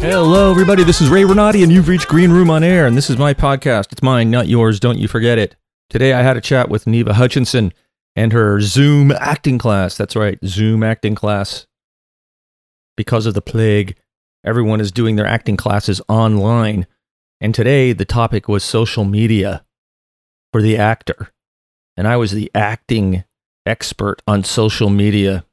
Hello, 0.00 0.52
everybody. 0.52 0.84
This 0.84 1.00
is 1.00 1.08
Ray 1.08 1.24
Renati, 1.24 1.64
and 1.64 1.72
you've 1.72 1.88
reached 1.88 2.06
Green 2.06 2.30
Room 2.30 2.50
on 2.50 2.62
Air, 2.62 2.86
and 2.86 2.96
this 2.96 3.10
is 3.10 3.16
my 3.16 3.34
podcast. 3.34 3.90
It's 3.90 4.04
mine, 4.04 4.30
not 4.30 4.46
yours. 4.46 4.78
Don't 4.78 4.98
you 4.98 5.08
forget 5.08 5.38
it. 5.38 5.56
Today, 5.90 6.12
I 6.12 6.22
had 6.22 6.36
a 6.36 6.40
chat 6.40 6.68
with 6.68 6.86
Neva 6.86 7.14
Hutchinson 7.14 7.72
and 8.14 8.32
her 8.32 8.60
Zoom 8.60 9.10
acting 9.10 9.58
class. 9.58 9.96
That's 9.96 10.14
right, 10.14 10.38
Zoom 10.44 10.84
acting 10.84 11.16
class. 11.16 11.66
Because 12.96 13.26
of 13.26 13.34
the 13.34 13.42
plague, 13.42 13.96
everyone 14.44 14.80
is 14.80 14.92
doing 14.92 15.16
their 15.16 15.26
acting 15.26 15.56
classes 15.56 16.00
online. 16.08 16.86
And 17.40 17.52
today, 17.52 17.92
the 17.92 18.04
topic 18.04 18.46
was 18.46 18.62
social 18.62 19.04
media 19.04 19.65
for 20.52 20.62
the 20.62 20.76
actor. 20.76 21.32
And 21.96 22.06
I 22.06 22.16
was 22.16 22.32
the 22.32 22.50
acting 22.54 23.24
expert 23.64 24.22
on 24.26 24.44
social 24.44 24.90
media. 24.90 25.44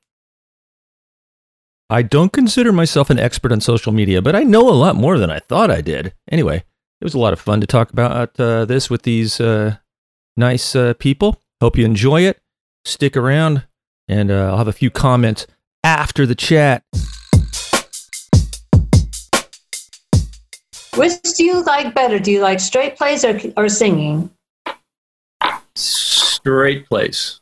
I 1.90 2.02
don't 2.02 2.32
consider 2.32 2.72
myself 2.72 3.10
an 3.10 3.20
expert 3.20 3.52
on 3.52 3.62
social 3.62 3.92
media, 3.92 4.22
but 4.22 4.36
I 4.36 4.44
know 4.44 4.70
a 4.70 4.72
lot 4.72 4.96
more 4.96 5.18
than 5.18 5.30
I 5.30 5.40
thought 5.40 5.70
I 5.70 5.82
did. 5.82 6.14
Anyway, 6.32 6.58
it 6.58 7.04
was 7.04 7.14
a 7.14 7.20
lot 7.20 7.34
of 7.34 7.40
fun 7.40 7.62
to 7.62 7.68
talk 7.68 7.92
about 7.92 8.40
uh, 8.40 8.66
this 8.66 8.90
with 8.90 9.04
these 9.04 9.40
uh, 9.40 9.78
nice 10.38 10.76
uh, 10.76 10.94
people. 10.96 11.42
Hope 11.62 11.78
you 11.78 11.86
enjoy 11.86 12.22
it. 12.22 12.40
Stick 12.86 13.16
around, 13.16 13.66
and 14.08 14.32
uh, 14.32 14.50
I'll 14.50 14.58
have 14.58 14.68
a 14.68 14.74
few 14.74 14.90
comments 14.90 15.48
after 15.84 16.26
the 16.26 16.36
chat. 16.36 16.84
Which 20.96 21.14
do 21.38 21.44
you 21.44 21.64
like 21.64 21.94
better? 21.96 22.20
Do 22.20 22.32
you 22.32 22.42
like 22.42 22.60
straight 22.60 22.98
plays 22.98 23.26
or, 23.26 23.40
or 23.58 23.68
singing? 23.68 24.30
Straight 25.76 26.88
place. 26.88 27.40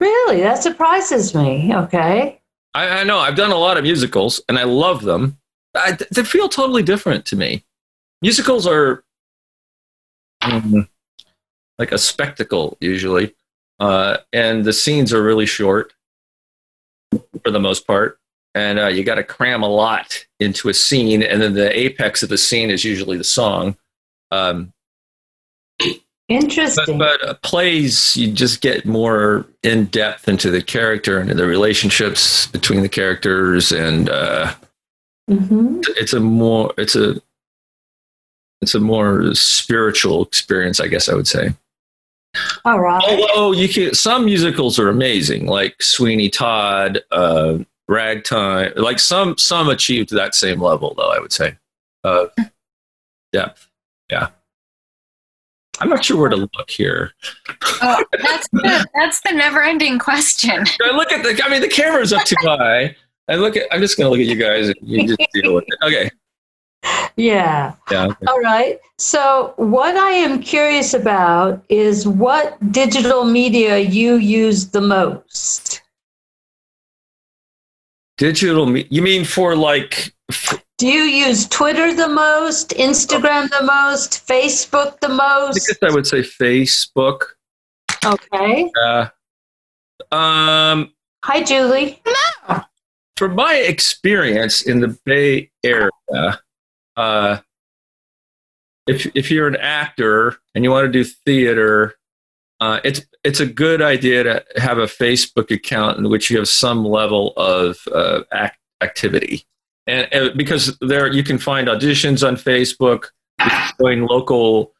Really? 0.00 0.40
That 0.40 0.62
surprises 0.62 1.34
me. 1.34 1.74
Okay. 1.74 2.40
I, 2.74 3.00
I 3.00 3.04
know. 3.04 3.18
I've 3.18 3.36
done 3.36 3.50
a 3.50 3.56
lot 3.56 3.76
of 3.76 3.82
musicals, 3.82 4.40
and 4.48 4.58
I 4.58 4.64
love 4.64 5.02
them. 5.02 5.38
I, 5.74 5.98
they 6.10 6.24
feel 6.24 6.48
totally 6.48 6.82
different 6.82 7.26
to 7.26 7.36
me. 7.36 7.64
Musicals 8.22 8.66
are 8.66 9.04
um, 10.42 10.88
like 11.78 11.92
a 11.92 11.98
spectacle 11.98 12.76
usually, 12.80 13.34
uh, 13.80 14.18
and 14.32 14.64
the 14.64 14.72
scenes 14.72 15.12
are 15.12 15.22
really 15.22 15.46
short 15.46 15.92
for 17.42 17.50
the 17.50 17.60
most 17.60 17.86
part, 17.86 18.18
and 18.54 18.78
uh, 18.78 18.86
you 18.88 19.04
got 19.04 19.16
to 19.16 19.24
cram 19.24 19.62
a 19.62 19.68
lot 19.68 20.26
into 20.40 20.68
a 20.68 20.74
scene, 20.74 21.22
and 21.22 21.40
then 21.40 21.54
the 21.54 21.76
apex 21.78 22.22
of 22.22 22.28
the 22.28 22.38
scene 22.38 22.70
is 22.70 22.84
usually 22.84 23.16
the 23.16 23.24
song. 23.24 23.76
Um, 24.30 24.72
Interesting. 26.28 26.98
but 26.98 27.26
uh, 27.26 27.34
plays, 27.42 28.16
you 28.16 28.30
just 28.30 28.60
get 28.60 28.84
more 28.84 29.46
in 29.62 29.86
depth 29.86 30.28
into 30.28 30.50
the 30.50 30.62
character 30.62 31.18
and 31.18 31.30
the 31.30 31.46
relationships 31.46 32.46
between 32.48 32.82
the 32.82 32.88
characters, 32.88 33.72
and 33.72 34.10
uh, 34.10 34.54
hmm 35.28 35.80
it's 35.96 36.12
a 36.12 36.20
more 36.20 36.72
it's 36.78 36.96
a 36.96 37.20
it's 38.60 38.74
a 38.74 38.80
more 38.80 39.34
spiritual 39.34 40.24
experience, 40.24 40.80
I 40.80 40.88
guess 40.88 41.08
I 41.08 41.14
would 41.14 41.28
say. 41.28 41.54
All 42.64 42.80
right. 42.80 43.02
Although 43.02 43.52
you 43.52 43.68
can, 43.68 43.94
some 43.94 44.24
musicals 44.24 44.78
are 44.78 44.88
amazing, 44.88 45.46
like 45.46 45.80
Sweeney 45.82 46.28
Todd, 46.28 47.00
uh, 47.10 47.58
Ragtime. 47.88 48.72
Like 48.76 48.98
some 48.98 49.38
some 49.38 49.68
achieved 49.68 50.10
that 50.10 50.34
same 50.34 50.60
level, 50.60 50.94
though 50.94 51.10
I 51.10 51.20
would 51.20 51.32
say, 51.32 51.56
of 52.04 52.30
depth. 53.32 53.70
Yeah. 54.10 54.28
I'm 55.80 55.88
not 55.88 56.04
sure 56.04 56.18
where 56.18 56.28
to 56.28 56.36
oh. 56.36 56.48
look 56.58 56.70
here. 56.70 57.12
Oh, 57.82 58.02
that's 58.22 58.48
the, 58.48 58.86
that's 58.94 59.20
the 59.20 59.32
never-ending 59.32 59.98
question. 59.98 60.64
I 60.82 60.96
look 60.96 61.12
at 61.12 61.22
the. 61.22 61.40
I 61.44 61.48
mean, 61.48 61.60
the 61.60 61.68
camera's 61.68 62.12
up 62.12 62.24
too 62.24 62.36
high. 62.40 62.96
I 63.28 63.36
look 63.36 63.56
at. 63.56 63.66
I'm 63.72 63.80
just 63.80 63.96
going 63.96 64.06
to 64.06 64.10
look 64.10 64.20
at 64.20 64.26
you 64.26 64.36
guys, 64.36 64.68
and 64.68 64.76
you 64.82 65.06
just 65.06 65.30
deal 65.32 65.54
with 65.54 65.64
it. 65.66 65.78
Okay. 65.84 66.10
Yeah. 67.16 67.74
Yeah. 67.90 68.06
okay. 68.06 68.26
All 68.26 68.40
right. 68.40 68.78
So, 68.98 69.54
what 69.56 69.96
I 69.96 70.10
am 70.10 70.40
curious 70.40 70.94
about 70.94 71.62
is 71.68 72.06
what 72.06 72.56
digital 72.72 73.24
media 73.24 73.78
you 73.78 74.16
use 74.16 74.68
the 74.68 74.80
most. 74.80 75.82
Digital. 78.16 78.66
Me- 78.66 78.86
you 78.90 79.02
mean 79.02 79.24
for 79.24 79.54
like? 79.56 80.12
f- 80.30 80.64
Do 80.78 80.86
you 80.86 81.02
use 81.02 81.48
Twitter 81.48 81.92
the 81.92 82.06
most, 82.06 82.70
Instagram 82.70 83.50
the 83.50 83.64
most, 83.64 84.24
Facebook 84.28 85.00
the 85.00 85.08
I 85.08 85.46
most? 85.46 85.66
guess 85.66 85.76
I 85.82 85.92
would 85.92 86.06
say 86.06 86.20
Facebook. 86.20 87.22
Okay. 88.04 88.70
Uh, 88.80 89.08
um, 90.12 90.94
Hi, 91.24 91.42
Julie. 91.42 92.00
from 93.16 93.34
my 93.34 93.56
experience 93.56 94.62
in 94.62 94.78
the 94.78 94.96
Bay 95.04 95.50
Area, 95.64 95.90
uh, 96.96 97.38
if 98.86 99.10
if 99.16 99.32
you're 99.32 99.48
an 99.48 99.56
actor 99.56 100.36
and 100.54 100.62
you 100.62 100.70
want 100.70 100.86
to 100.86 100.92
do 100.92 101.02
theater, 101.02 101.96
uh, 102.60 102.78
it's 102.84 103.00
it's 103.24 103.40
a 103.40 103.46
good 103.46 103.82
idea 103.82 104.22
to 104.22 104.44
have 104.58 104.78
a 104.78 104.86
Facebook 104.86 105.50
account 105.50 105.98
in 105.98 106.08
which 106.08 106.30
you 106.30 106.38
have 106.38 106.48
some 106.48 106.84
level 106.84 107.32
of 107.36 107.78
uh, 107.92 108.20
act, 108.32 108.58
activity, 108.80 109.44
and, 109.88 110.12
and 110.12 110.36
because 110.36 110.76
there 110.80 111.06
you 111.08 111.22
can 111.22 111.38
find 111.38 111.68
auditions 111.68 112.26
on 112.26 112.36
Facebook, 112.36 113.06
you 113.40 113.50
can 113.50 113.72
join 113.80 114.06
local 114.06 114.72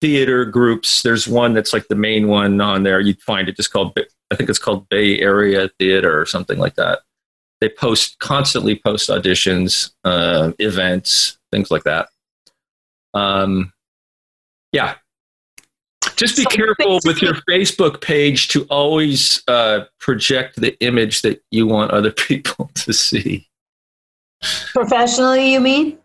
theater 0.00 0.44
groups. 0.44 1.02
There's 1.02 1.28
one 1.28 1.52
that's 1.54 1.72
like 1.72 1.88
the 1.88 1.94
main 1.94 2.28
one 2.28 2.60
on 2.60 2.82
there. 2.82 3.00
You'd 3.00 3.20
find 3.20 3.48
it 3.48 3.56
just 3.56 3.72
called 3.72 3.98
I 4.30 4.34
think 4.34 4.48
it's 4.48 4.58
called 4.58 4.88
Bay 4.88 5.20
Area 5.20 5.68
Theater 5.78 6.18
or 6.18 6.24
something 6.24 6.58
like 6.58 6.76
that 6.76 7.00
they 7.62 7.68
post 7.68 8.18
constantly 8.18 8.74
post 8.74 9.08
auditions 9.08 9.92
uh, 10.04 10.50
events 10.58 11.38
things 11.52 11.70
like 11.70 11.84
that 11.84 12.08
um, 13.14 13.72
yeah 14.72 14.96
just 16.16 16.36
be 16.36 16.42
So 16.42 16.50
careful 16.50 16.98
with 17.04 17.22
your 17.22 17.34
facebook 17.48 18.00
page 18.00 18.48
to 18.48 18.64
always 18.64 19.44
uh, 19.46 19.84
project 20.00 20.56
the 20.56 20.76
image 20.80 21.22
that 21.22 21.40
you 21.52 21.68
want 21.68 21.92
other 21.92 22.10
people 22.28 22.68
to 22.74 22.92
see 22.92 23.48
Professionally, 24.72 25.52
you 25.52 25.60
mean? 25.60 25.98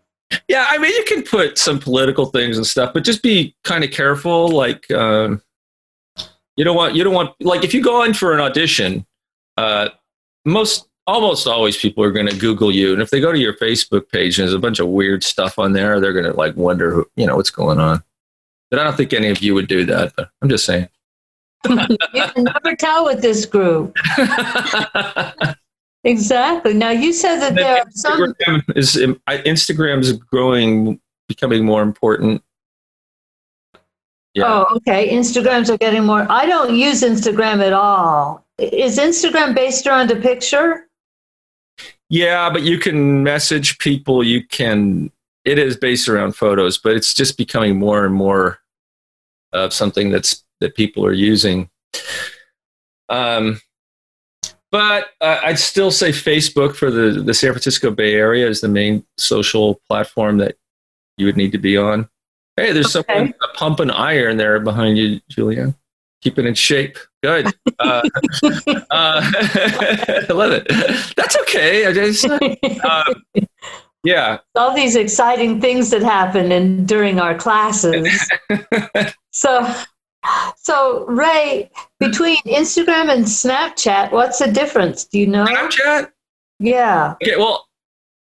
yeah 0.48 0.66
i 0.70 0.78
mean 0.78 0.92
you 0.92 1.04
can 1.04 1.22
put 1.22 1.58
some 1.58 1.78
political 1.78 2.26
things 2.26 2.56
and 2.56 2.66
stuff 2.66 2.92
but 2.92 3.04
just 3.04 3.22
be 3.22 3.54
kind 3.64 3.82
of 3.84 3.90
careful 3.90 4.48
like 4.48 4.90
um, 4.90 5.40
you 6.56 6.64
don't 6.64 6.76
want 6.76 6.94
you 6.94 7.04
don't 7.04 7.14
want 7.14 7.34
like 7.40 7.64
if 7.64 7.72
you 7.72 7.82
go 7.82 8.02
in 8.02 8.12
for 8.12 8.34
an 8.34 8.40
audition 8.40 9.06
uh, 9.56 9.88
most 10.44 10.88
almost 11.06 11.46
always 11.46 11.76
people 11.76 12.04
are 12.04 12.10
going 12.10 12.26
to 12.26 12.36
google 12.36 12.70
you 12.70 12.92
and 12.92 13.00
if 13.00 13.10
they 13.10 13.20
go 13.20 13.32
to 13.32 13.38
your 13.38 13.56
facebook 13.56 14.08
page 14.10 14.38
and 14.38 14.46
there's 14.46 14.54
a 14.54 14.58
bunch 14.58 14.78
of 14.78 14.88
weird 14.88 15.24
stuff 15.24 15.58
on 15.58 15.72
there 15.72 16.00
they're 16.00 16.12
going 16.12 16.24
to 16.24 16.34
like 16.34 16.54
wonder 16.56 16.90
who, 16.90 17.06
you 17.16 17.26
know 17.26 17.36
what's 17.36 17.50
going 17.50 17.78
on 17.78 18.02
but 18.70 18.78
i 18.78 18.84
don't 18.84 18.96
think 18.96 19.14
any 19.14 19.28
of 19.28 19.40
you 19.40 19.54
would 19.54 19.68
do 19.68 19.86
that 19.86 20.12
but 20.16 20.30
i'm 20.42 20.48
just 20.48 20.66
saying 20.66 20.88
You 21.68 22.24
can 22.34 22.44
never 22.44 22.76
tell 22.76 23.04
with 23.04 23.20
this 23.20 23.44
group. 23.44 23.96
Exactly. 26.08 26.74
Now, 26.74 26.90
you 26.90 27.12
said 27.12 27.38
that 27.40 27.54
there 27.54 27.78
are 27.78 27.90
some. 27.90 28.20
Instagram 28.20 28.76
is 28.76 28.96
Instagram 28.96 30.00
is 30.00 30.12
growing 30.12 31.00
becoming 31.28 31.64
more 31.64 31.82
important 31.82 32.42
yeah 34.38 34.64
Oh, 34.70 34.76
okay. 34.76 35.10
Instagrams 35.10 35.68
are 35.68 35.78
getting 35.78 36.04
more. 36.04 36.26
I 36.30 36.46
don't 36.46 36.74
use 36.74 37.02
Instagram 37.02 37.64
at 37.64 37.72
all. 37.72 38.44
Is 38.58 38.98
Instagram 38.98 39.54
based 39.54 39.86
around 39.86 40.10
a 40.10 40.16
picture? 40.16 40.86
Yeah, 42.08 42.50
but 42.50 42.62
you 42.62 42.78
can 42.78 43.22
message 43.22 43.78
people. 43.78 44.22
You 44.24 44.46
can. 44.46 45.10
It 45.44 45.58
is 45.58 45.76
based 45.76 46.08
around 46.08 46.32
photos, 46.32 46.78
but 46.78 46.94
it's 46.96 47.14
just 47.14 47.36
becoming 47.36 47.78
more 47.78 48.04
and 48.04 48.14
more 48.14 48.58
of 49.52 49.72
something 49.72 50.10
that's 50.10 50.44
that 50.60 50.74
people 50.74 51.04
are 51.04 51.12
using. 51.12 51.70
Um, 53.08 53.60
but 54.70 55.06
uh, 55.20 55.40
I'd 55.44 55.58
still 55.58 55.90
say 55.90 56.10
Facebook 56.10 56.74
for 56.76 56.90
the 56.90 57.22
the 57.22 57.34
San 57.34 57.52
Francisco 57.52 57.90
Bay 57.90 58.14
Area 58.14 58.46
is 58.48 58.60
the 58.60 58.68
main 58.68 59.04
social 59.16 59.80
platform 59.88 60.38
that 60.38 60.56
you 61.16 61.26
would 61.26 61.36
need 61.36 61.52
to 61.52 61.58
be 61.58 61.76
on. 61.76 62.08
Hey, 62.56 62.72
there's 62.72 62.94
Okay. 62.94 63.14
someone 63.14 63.34
uh, 63.42 63.46
pumping 63.54 63.90
iron 63.90 64.36
there 64.36 64.58
behind 64.60 64.98
you, 64.98 65.20
Julianne. 65.30 65.74
Keep 66.22 66.38
it 66.40 66.46
in 66.46 66.54
shape. 66.54 66.98
Good. 67.22 67.46
Uh, 67.80 68.02
uh, 68.42 68.82
I 68.90 70.26
love 70.30 70.50
it. 70.50 70.66
That's 71.16 71.36
okay. 71.42 71.86
I 71.86 71.92
just, 71.92 72.24
um, 72.24 73.14
yeah. 74.02 74.38
all 74.56 74.74
these 74.74 74.96
exciting 74.96 75.60
things 75.60 75.90
that 75.90 76.02
happen 76.02 76.50
in, 76.50 76.84
during 76.86 77.20
our 77.20 77.36
classes. 77.36 78.28
so, 79.30 79.64
so 80.56 81.04
Ray, 81.06 81.70
between 82.00 82.38
Instagram 82.42 83.12
and 83.12 83.24
Snapchat, 83.24 84.12
what's 84.12 84.38
the 84.38 84.50
difference? 84.50 85.04
Do 85.04 85.18
you 85.18 85.26
know? 85.26 85.44
Snapchat? 85.44 86.10
Yeah. 86.58 87.14
Okay, 87.22 87.36
well, 87.36 87.66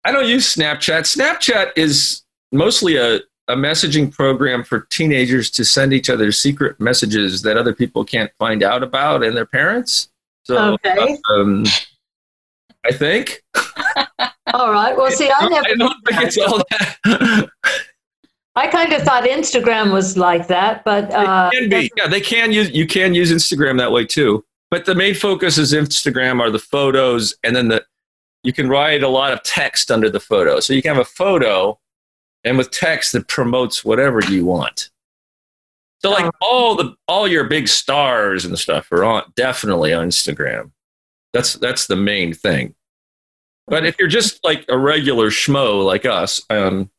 I 0.04 0.12
don't 0.12 0.28
use 0.28 0.54
Snapchat. 0.56 1.02
Snapchat 1.16 1.72
is 1.76 2.24
mostly 2.52 2.98
a, 2.98 3.16
a 3.48 3.56
messaging 3.56 4.12
program 4.12 4.64
for 4.64 4.82
teenagers 4.90 5.50
to 5.52 5.66
send 5.66 5.94
each 5.94 6.10
other 6.10 6.32
secret 6.32 6.80
messages 6.80 7.42
that 7.44 7.58
other 7.58 7.74
people 7.74 8.04
can't 8.04 8.32
find 8.38 8.64
out 8.64 8.84
about 8.84 9.24
and 9.24 9.36
their 9.36 9.46
parents. 9.46 10.10
So, 10.44 10.74
Okay. 10.74 11.18
um, 11.32 11.66
I 12.86 12.92
think. 12.92 13.42
All 14.54 14.72
right. 14.72 14.96
Well, 14.98 15.12
see, 15.12 15.30
I 15.30 15.48
never. 15.48 15.68
I 15.68 15.76
don't 15.76 15.96
think 16.08 16.24
it's 16.24 16.38
all 16.40 16.58
that. 16.58 17.50
I 18.60 18.68
kind 18.68 18.92
of 18.92 19.02
thought 19.04 19.24
Instagram 19.24 19.94
was 19.94 20.18
like 20.18 20.48
that, 20.48 20.84
but 20.84 21.12
uh, 21.14 21.50
it 21.54 21.60
can 21.60 21.70
be. 21.70 21.92
Yeah, 21.96 22.08
they 22.08 22.22
can 22.22 22.52
use. 22.52 22.70
You 22.72 22.86
can 22.86 23.14
use 23.14 23.32
Instagram 23.32 23.78
that 23.78 23.92
way 23.92 24.06
too. 24.06 24.44
But 24.70 24.86
the 24.86 24.96
main 24.96 25.16
focus 25.16 25.58
is 25.58 25.74
Instagram 25.74 26.42
are 26.42 26.52
the 26.52 26.60
photos, 26.60 27.34
and 27.44 27.56
then 27.56 27.70
the 27.70 27.86
you 28.44 28.54
can 28.54 28.70
write 28.70 29.02
a 29.02 29.08
lot 29.08 29.32
of 29.32 29.42
text 29.44 29.90
under 29.90 30.10
the 30.10 30.20
photo. 30.20 30.60
So 30.60 30.74
you 30.74 30.82
can 30.82 30.94
have 30.94 31.02
a 31.02 31.10
photo, 31.10 31.80
and 32.44 32.58
with 32.58 32.70
text 32.70 33.14
that 33.14 33.28
promotes 33.28 33.86
whatever 33.86 34.20
you 34.30 34.46
want. 34.46 34.92
So 36.02 36.12
like 36.12 36.32
all 36.42 36.76
the 36.76 36.96
all 37.08 37.28
your 37.28 37.46
big 37.46 37.68
stars 37.68 38.46
and 38.46 38.58
stuff 38.60 38.92
are 38.92 39.04
on 39.04 39.24
definitely 39.36 39.94
on 39.94 40.10
Instagram. 40.10 40.72
That's 41.34 41.54
that's 41.54 41.88
the 41.88 41.96
main 41.96 42.34
thing. 42.34 42.76
But 43.68 43.86
if 43.86 43.98
you're 44.00 44.08
just 44.08 44.44
like 44.44 44.66
a 44.68 44.78
regular 44.78 45.30
schmo 45.30 45.86
like 45.86 46.06
us, 46.06 46.42
um, 46.50 46.90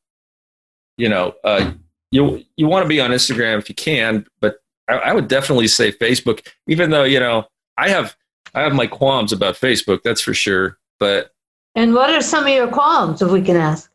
you 1.01 1.09
know, 1.09 1.35
uh, 1.45 1.73
you 2.13 2.45
you 2.57 2.67
want 2.67 2.85
to 2.85 2.89
be 2.89 3.01
on 3.01 3.11
Instagram 3.11 3.59
if 3.59 3.69
you 3.69 3.75
can, 3.75 4.27
but 4.41 4.57
I, 4.89 4.95
I 4.95 5.13
would 5.13 5.29
definitely 5.29 5.69
say 5.69 5.91
Facebook. 5.93 6.47
Even 6.67 6.91
though 6.91 7.05
you 7.05 7.21
know, 7.21 7.47
I 7.77 7.89
have 7.89 8.17
I 8.55 8.61
have 8.63 8.75
my 8.75 8.87
qualms 8.87 9.33
about 9.33 9.55
Facebook, 9.55 10.03
that's 10.03 10.21
for 10.21 10.35
sure. 10.35 10.79
But 10.99 11.31
and 11.75 11.95
what 11.95 12.11
are 12.11 12.21
some 12.21 12.45
of 12.45 12.51
your 12.51 12.69
qualms, 12.69 13.23
if 13.23 13.31
we 13.31 13.43
can 13.43 13.57
ask? 13.57 13.91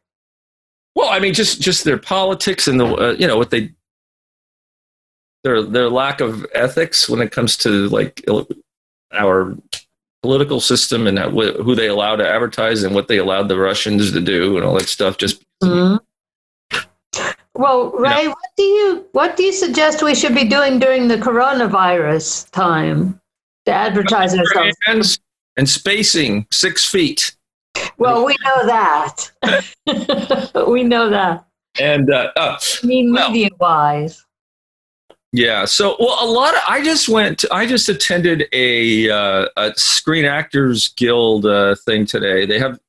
well, 0.96 1.10
I 1.10 1.20
mean, 1.20 1.34
just 1.34 1.62
just 1.62 1.84
their 1.84 1.98
politics 1.98 2.68
and 2.68 2.80
the 2.80 2.86
uh, 2.86 3.12
you 3.20 3.28
know 3.28 3.38
what 3.38 3.52
they 3.52 3.72
their 5.44 5.62
their 5.62 5.90
lack 5.90 6.22
of 6.22 6.46
ethics 6.54 7.08
when 7.08 7.22
it 7.22 7.32
comes 7.32 7.58
to 7.58 7.88
like 7.90 8.24
our 9.14 9.56
political 10.24 10.60
system 10.60 11.06
and 11.06 11.20
who 11.20 11.76
they 11.76 11.88
allow 11.88 12.16
to 12.16 12.28
advertise 12.28 12.82
and 12.82 12.96
what 12.96 13.08
they 13.08 13.18
allowed 13.18 13.48
the 13.48 13.60
Russians 13.60 14.12
to 14.12 14.20
do 14.20 14.58
and 14.58 14.66
all 14.66 14.74
that 14.74 14.88
stuff. 14.88 15.18
Just 15.18 15.44
Mhm. 15.62 16.00
Well, 17.56 17.92
Ray, 17.92 18.28
what 18.28 18.38
do 18.58 18.64
you 18.64 19.06
what 19.14 19.38
do 19.38 19.44
you 19.44 19.54
suggest 19.54 20.04
we 20.04 20.14
should 20.14 20.36
be 20.36 20.44
doing 20.44 20.78
during 20.78 21.08
the 21.08 21.16
coronavirus 21.18 22.52
time 22.52 23.20
to 23.66 23.72
advertise 23.72 24.38
ourselves? 24.38 24.76
hands 24.86 25.20
and 25.56 25.68
spacing 25.68 26.48
six 26.52 26.86
feet. 26.86 27.36
Well, 27.98 28.26
we 28.26 28.36
know 28.44 28.66
that. 28.66 29.32
we 30.68 30.84
know 30.84 31.10
that. 31.10 31.46
And 31.80 32.12
uh, 32.12 32.32
uh, 32.36 32.58
I 32.84 32.86
mean, 32.86 33.14
Well- 33.14 33.32
media 33.32 33.50
wise. 33.60 34.22
Yeah. 35.32 35.66
So, 35.66 35.98
well, 36.00 36.18
a 36.22 36.30
lot 36.32 36.54
of 36.56 36.62
I 36.68 36.82
just 36.82 37.10
went. 37.10 37.44
I 37.52 37.66
just 37.66 37.90
attended 37.90 38.46
a 38.54 39.10
uh, 39.10 39.48
a 39.58 39.74
Screen 39.76 40.24
Actors 40.24 40.90
Guild 40.96 41.46
uh, 41.46 41.76
thing 41.86 42.06
today. 42.06 42.46
They 42.46 42.60
have. 42.60 42.80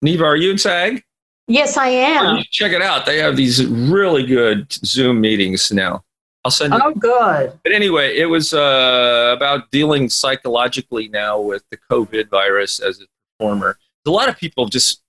Neva, 0.00 0.24
are 0.24 0.36
you 0.36 0.50
in 0.50 0.58
SAG? 0.58 1.04
Yes, 1.52 1.76
I 1.76 1.88
am. 1.88 2.36
you 2.38 2.44
check 2.50 2.72
it 2.72 2.80
out. 2.82 3.04
They 3.04 3.18
have 3.18 3.36
these 3.36 3.64
really 3.66 4.24
good 4.24 4.72
Zoom 4.72 5.20
meetings 5.20 5.70
now. 5.70 6.02
I'll 6.44 6.50
send 6.50 6.72
you. 6.72 6.80
Oh, 6.82 6.92
good. 6.94 7.58
But 7.62 7.72
anyway, 7.72 8.16
it 8.16 8.24
was 8.26 8.52
uh, 8.54 9.34
about 9.36 9.70
dealing 9.70 10.08
psychologically 10.08 11.08
now 11.08 11.38
with 11.40 11.62
the 11.70 11.76
COVID 11.90 12.30
virus 12.30 12.80
as 12.80 13.00
a 13.00 13.04
performer. 13.38 13.76
A 14.06 14.10
lot 14.10 14.28
of 14.28 14.36
people 14.38 14.66
just 14.66 15.02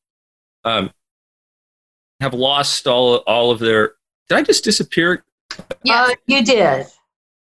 um, 0.66 0.92
have 2.19 2.34
lost 2.34 2.88
all 2.88 3.18
all 3.25 3.50
of 3.51 3.60
their. 3.60 3.94
Did 4.30 4.38
I 4.39 4.42
just 4.44 4.63
disappear? 4.63 5.24
Yes. 5.84 6.12
Uh, 6.12 6.16
you 6.28 6.44
did. 6.44 6.86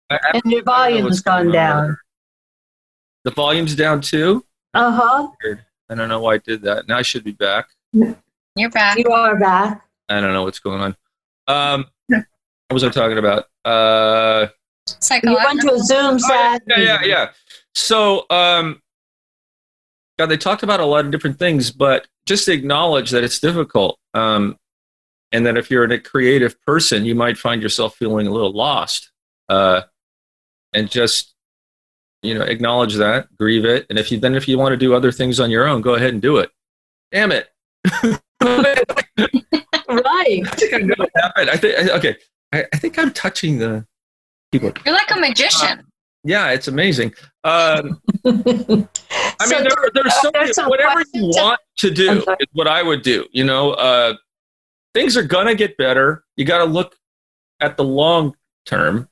I- 0.10 0.16
I- 0.16 0.32
And 0.44 0.52
your 0.52 0.64
I 0.68 0.90
don't 0.92 1.00
know 1.00 1.06
what's 1.06 1.22
volume's 1.22 1.22
going 1.22 1.46
gone 1.46 1.54
down. 1.54 1.84
there. 1.88 1.98
The 3.24 3.32
volume's 3.32 3.76
down 3.76 4.02
too. 4.02 4.46
Uh 4.74 4.92
huh. 4.92 5.28
I 5.90 5.96
don't 5.96 6.10
know 6.10 6.20
why 6.20 6.36
I 6.36 6.38
did 6.40 6.62
that. 6.64 6.88
Now 6.88 6.98
I 6.98 7.02
should 7.04 7.24
be 7.24 7.32
back. 7.32 7.68
You're 8.56 8.70
back. 8.70 8.98
You 8.98 9.10
are 9.12 9.38
back. 9.40 9.88
I 10.10 10.20
don't 10.20 10.34
know 10.34 10.44
what's 10.44 10.60
going 10.60 10.82
on. 10.82 10.96
Um, 11.48 11.86
what 12.08 12.26
was 12.74 12.84
I 12.84 12.90
talking 12.90 13.18
about? 13.18 13.46
Uh, 13.64 14.48
You 15.24 15.36
went 15.36 15.62
to 15.62 15.74
a 15.74 15.80
Zoom 15.80 16.18
oh, 16.22 16.30
yeah, 16.30 16.60
yeah, 16.68 16.80
yeah, 16.80 17.04
yeah. 17.04 17.30
So, 17.74 18.26
um, 18.30 18.82
God, 20.20 20.28
they 20.28 20.38
talked 20.38 20.64
about 20.64 20.80
a 20.80 20.86
lot 20.86 21.06
of 21.06 21.12
different 21.12 21.40
things, 21.40 21.72
but 21.72 22.08
just 22.26 22.50
acknowledge 22.50 23.12
that 23.12 23.24
it's 23.24 23.40
difficult. 23.40 23.98
Um, 24.14 24.58
and 25.32 25.46
that 25.46 25.58
if 25.58 25.72
you're 25.72 25.86
a 25.86 26.00
creative 26.00 26.60
person, 26.62 27.06
you 27.06 27.16
might 27.16 27.38
find 27.38 27.62
yourself 27.62 27.96
feeling 27.96 28.28
a 28.28 28.32
little 28.32 28.52
lost. 28.52 29.12
Uh, 29.48 29.84
and 30.74 30.90
just, 30.90 31.34
you 32.22 32.34
know, 32.34 32.44
acknowledge 32.44 32.96
that, 32.96 33.28
grieve 33.38 33.64
it. 33.64 33.86
And 33.90 33.98
if 33.98 34.12
you 34.12 34.20
then, 34.20 34.36
if 34.36 34.48
you 34.48 34.58
want 34.58 34.74
to 34.74 34.78
do 34.78 34.94
other 34.94 35.12
things 35.12 35.40
on 35.40 35.52
your 35.52 35.68
own, 35.68 35.82
go 35.82 35.96
ahead 35.96 36.12
and 36.12 36.22
do 36.22 36.38
it. 36.38 36.52
Damn 37.12 37.32
it. 37.32 37.50
Right. 39.92 40.42
I 40.48 40.56
think 40.56 40.74
I 40.74 40.78
know 40.78 40.94
what 40.98 41.10
happened. 41.16 41.50
I 41.50 41.58
think 41.58 41.90
okay. 41.92 42.16
I, 42.54 42.66
I 42.74 42.78
think 42.78 42.98
I'm 42.98 43.12
touching 43.12 43.58
the 43.60 43.86
keyboard. 44.52 44.80
You're 44.86 44.96
like 44.96 45.12
a 45.12 45.20
magician. 45.20 45.86
Yeah, 46.24 46.52
it's 46.52 46.68
amazing. 46.68 47.14
Um, 47.44 48.02
I 48.26 48.30
So 49.46 49.56
mean, 49.56 49.64
there, 49.64 49.90
there's 49.94 50.22
so 50.22 50.32
there's 50.34 50.56
some 50.56 50.70
whatever 50.70 51.04
you 51.14 51.26
want 51.26 51.60
to 51.78 51.90
do 51.90 52.20
is 52.20 52.48
what 52.54 52.68
I 52.68 52.84
would 52.84 53.02
do. 53.02 53.26
You 53.32 53.44
know, 53.44 53.72
uh, 53.72 54.14
things 54.94 55.18
are 55.18 55.24
gonna 55.24 55.56
get 55.56 55.78
better. 55.78 56.24
You 56.36 56.46
got 56.46 56.60
to 56.60 56.66
look 56.66 56.96
at 57.60 57.76
the 57.76 57.84
long 57.84 58.36
term. 58.66 59.10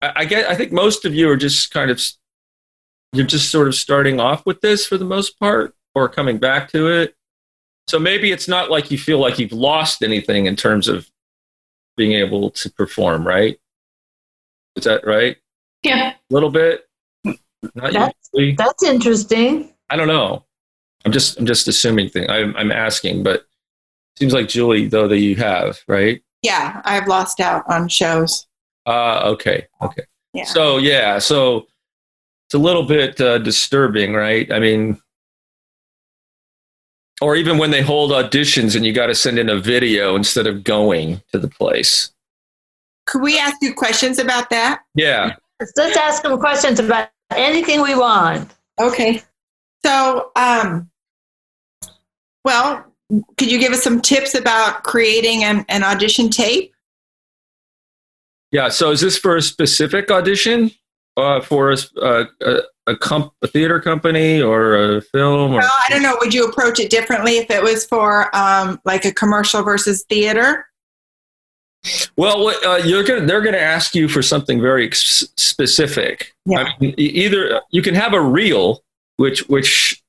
I, 0.00 0.12
I 0.16 0.24
get. 0.24 0.48
I 0.48 0.54
think 0.54 0.72
most 0.72 1.04
of 1.04 1.14
you 1.14 1.28
are 1.30 1.36
just 1.36 1.72
kind 1.72 1.90
of 1.90 2.00
you're 3.12 3.26
just 3.26 3.50
sort 3.50 3.68
of 3.68 3.74
starting 3.74 4.20
off 4.20 4.46
with 4.46 4.60
this 4.60 4.86
for 4.86 4.96
the 4.96 5.04
most 5.04 5.38
part, 5.38 5.74
or 5.94 6.08
coming 6.08 6.38
back 6.38 6.70
to 6.70 6.88
it. 6.88 7.14
So 7.88 7.98
maybe 7.98 8.32
it's 8.32 8.48
not 8.48 8.70
like 8.70 8.90
you 8.90 8.98
feel 8.98 9.18
like 9.18 9.38
you've 9.38 9.52
lost 9.52 10.02
anything 10.02 10.46
in 10.46 10.56
terms 10.56 10.88
of 10.88 11.10
being 11.96 12.12
able 12.12 12.50
to 12.50 12.70
perform, 12.70 13.26
right? 13.26 13.58
Is 14.76 14.84
that 14.84 15.06
right? 15.06 15.36
Yeah. 15.82 16.12
A 16.12 16.34
little 16.34 16.50
bit. 16.50 16.88
Not 17.24 17.92
That's- 17.92 18.12
usually. 18.34 18.54
That's 18.54 18.82
interesting. 18.82 19.72
I 19.90 19.96
don't 19.96 20.08
know. 20.08 20.44
I'm 21.04 21.12
just 21.12 21.38
I'm 21.38 21.46
just 21.46 21.68
assuming 21.68 22.08
thing. 22.08 22.30
I'm 22.30 22.56
I'm 22.56 22.70
asking, 22.72 23.22
but 23.24 23.44
seems 24.18 24.32
like 24.32 24.48
Julie 24.48 24.86
though 24.86 25.08
that 25.08 25.18
you 25.18 25.34
have 25.36 25.80
right. 25.88 26.22
Yeah, 26.42 26.80
I've 26.84 27.08
lost 27.08 27.40
out 27.40 27.64
on 27.68 27.88
shows. 27.88 28.46
Uh 28.86 29.20
okay 29.32 29.66
okay. 29.82 30.02
Yeah. 30.32 30.44
So 30.44 30.78
yeah, 30.78 31.18
so 31.18 31.66
it's 32.46 32.54
a 32.54 32.58
little 32.58 32.84
bit 32.84 33.20
uh, 33.20 33.38
disturbing, 33.38 34.14
right? 34.14 34.50
I 34.52 34.58
mean, 34.58 35.00
or 37.22 37.36
even 37.36 37.56
when 37.56 37.70
they 37.70 37.82
hold 37.82 38.10
auditions 38.10 38.74
and 38.74 38.84
you 38.84 38.92
got 38.92 39.06
to 39.06 39.14
send 39.14 39.38
in 39.38 39.48
a 39.48 39.56
video 39.56 40.16
instead 40.16 40.46
of 40.46 40.64
going 40.64 41.22
to 41.30 41.38
the 41.38 41.48
place. 41.48 42.10
Could 43.06 43.22
we 43.22 43.38
ask 43.38 43.56
you 43.62 43.72
questions 43.74 44.18
about 44.18 44.50
that? 44.50 44.82
Yeah. 44.96 45.36
Let's 45.76 45.96
ask 45.96 46.24
them 46.24 46.38
questions 46.38 46.80
about 46.80 47.10
anything 47.30 47.80
we 47.80 47.94
want. 47.94 48.50
Okay. 48.80 49.22
So, 49.86 50.32
um, 50.34 50.90
well, 52.44 52.84
could 53.38 53.50
you 53.50 53.58
give 53.60 53.72
us 53.72 53.82
some 53.82 54.00
tips 54.00 54.34
about 54.34 54.82
creating 54.82 55.44
an, 55.44 55.64
an 55.68 55.84
audition 55.84 56.28
tape? 56.28 56.74
Yeah. 58.50 58.68
So 58.68 58.90
is 58.90 59.00
this 59.00 59.16
for 59.16 59.36
a 59.36 59.42
specific 59.42 60.10
audition? 60.10 60.72
Uh, 61.16 61.40
for 61.40 61.70
a, 61.70 61.74
s- 61.74 61.94
uh, 62.00 62.24
a, 62.86 62.96
comp- 62.96 63.32
a 63.42 63.46
theater 63.46 63.80
company 63.80 64.40
or 64.42 64.96
a 64.96 65.00
film? 65.02 65.52
Or- 65.52 65.58
Well, 65.58 65.72
I 65.86 65.90
don't 65.90 66.02
know. 66.02 66.16
Would 66.20 66.34
you 66.34 66.46
approach 66.46 66.80
it 66.80 66.90
differently 66.90 67.38
if 67.38 67.50
it 67.50 67.62
was 67.62 67.84
for 67.86 68.34
um, 68.36 68.80
like 68.84 69.04
a 69.04 69.12
commercial 69.12 69.62
versus 69.62 70.04
theater? 70.08 70.66
Well, 72.16 72.44
what, 72.44 72.64
uh, 72.64 72.76
you're 72.84 73.02
gonna, 73.02 73.26
they're 73.26 73.40
going 73.40 73.54
to 73.54 73.60
ask 73.60 73.94
you 73.94 74.08
for 74.08 74.22
something 74.22 74.60
very 74.60 74.86
ex- 74.86 75.28
specific. 75.36 76.32
Yeah. 76.46 76.60
I 76.60 76.74
mean, 76.80 76.94
either 76.96 77.60
you 77.70 77.82
can 77.82 77.94
have 77.96 78.14
a 78.14 78.20
reel, 78.20 78.84
which 79.16 79.40
which 79.48 80.00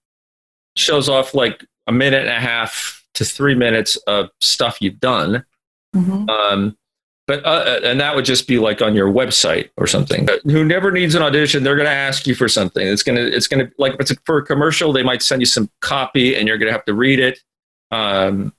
shows 0.75 1.09
off 1.09 1.33
like 1.33 1.65
a 1.87 1.91
minute 1.91 2.21
and 2.21 2.29
a 2.29 2.39
half 2.39 3.03
to 3.15 3.25
three 3.25 3.55
minutes 3.55 3.95
of 4.07 4.29
stuff 4.41 4.77
you've 4.81 4.99
done, 4.99 5.45
Mm-hmm. 5.95 6.27
um, 6.29 6.77
but 7.41 7.45
uh, 7.45 7.79
and 7.83 7.99
that 7.99 8.15
would 8.15 8.25
just 8.25 8.47
be 8.47 8.59
like 8.59 8.81
on 8.81 8.93
your 8.93 9.11
website 9.11 9.69
or 9.77 9.87
something. 9.87 10.25
But 10.25 10.41
Who 10.43 10.63
never 10.63 10.91
needs 10.91 11.15
an 11.15 11.21
audition? 11.21 11.63
They're 11.63 11.75
going 11.75 11.87
to 11.87 11.91
ask 11.91 12.27
you 12.27 12.35
for 12.35 12.47
something. 12.47 12.85
It's 12.85 13.03
going 13.03 13.15
to 13.15 13.35
it's 13.35 13.47
going 13.47 13.65
to 13.65 13.73
like 13.77 13.93
if 13.93 14.11
it's 14.11 14.21
for 14.25 14.37
a 14.37 14.45
commercial, 14.45 14.93
they 14.93 15.03
might 15.03 15.21
send 15.21 15.41
you 15.41 15.45
some 15.45 15.69
copy, 15.81 16.35
and 16.35 16.47
you're 16.47 16.57
going 16.57 16.67
to 16.67 16.73
have 16.73 16.85
to 16.85 16.93
read 16.93 17.19
it 17.19 17.39
um, 17.91 18.53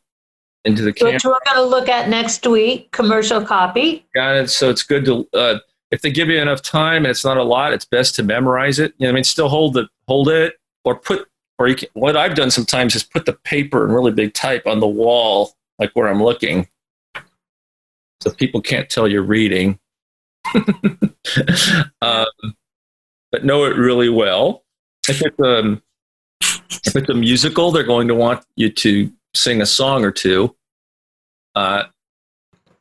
into 0.65 0.83
the 0.83 0.93
camera. 0.93 1.15
Which 1.15 1.25
we're 1.25 1.39
going 1.45 1.57
to 1.57 1.65
look 1.65 1.89
at 1.89 2.09
next 2.09 2.47
week. 2.47 2.91
Commercial 2.93 3.45
copy. 3.45 4.07
Got 4.15 4.37
it. 4.37 4.51
So 4.51 4.71
it's 4.71 4.83
good 4.83 5.05
to 5.05 5.29
uh, 5.35 5.59
if 5.91 6.03
they 6.03 6.11
give 6.11 6.29
you 6.29 6.41
enough 6.41 6.63
time 6.63 7.05
and 7.05 7.07
it's 7.07 7.25
not 7.25 7.37
a 7.37 7.45
lot, 7.45 7.73
it's 7.73 7.85
best 7.85 8.17
to 8.17 8.23
memorize 8.23 8.79
it. 8.79 8.95
You 8.99 9.07
know, 9.07 9.11
I 9.11 9.15
mean, 9.15 9.25
still 9.25 9.49
hold 9.49 9.77
it, 9.77 9.89
hold 10.09 10.29
it, 10.29 10.55
or 10.85 10.97
put, 10.97 11.29
or 11.59 11.69
you 11.69 11.77
can. 11.77 11.89
What 11.93 12.17
I've 12.17 12.35
done 12.35 12.51
sometimes 12.51 12.97
is 12.97 13.05
put 13.05 13.27
the 13.27 13.35
paper 13.45 13.87
in 13.87 13.93
really 13.93 14.11
big 14.11 14.35
type 14.35 14.67
on 14.67 14.81
the 14.81 14.89
wall, 14.89 15.53
like 15.79 15.93
where 15.95 16.09
I'm 16.09 16.23
looking. 16.23 16.69
So 18.25 18.35
people 18.35 18.63
can't 18.63 18.89
tell 18.89 19.07
you're 19.07 19.23
reading. 19.23 19.79
um, 22.03 22.27
but 23.31 23.45
know 23.45 23.65
it 23.65 23.77
really 23.77 24.09
well. 24.09 24.65
If 25.09 25.21
it's 25.23 25.39
um, 25.41 25.83
if 26.41 26.97
it's 26.97 27.09
a 27.11 27.15
musical, 27.15 27.71
they're 27.71 27.83
going 27.83 28.09
to 28.09 28.15
want 28.15 28.45
you 28.57 28.71
to 28.71 29.13
sing 29.35 29.61
a 29.61 29.67
song 29.67 30.05
or 30.05 30.11
two. 30.11 30.57
Uh, 31.55 31.85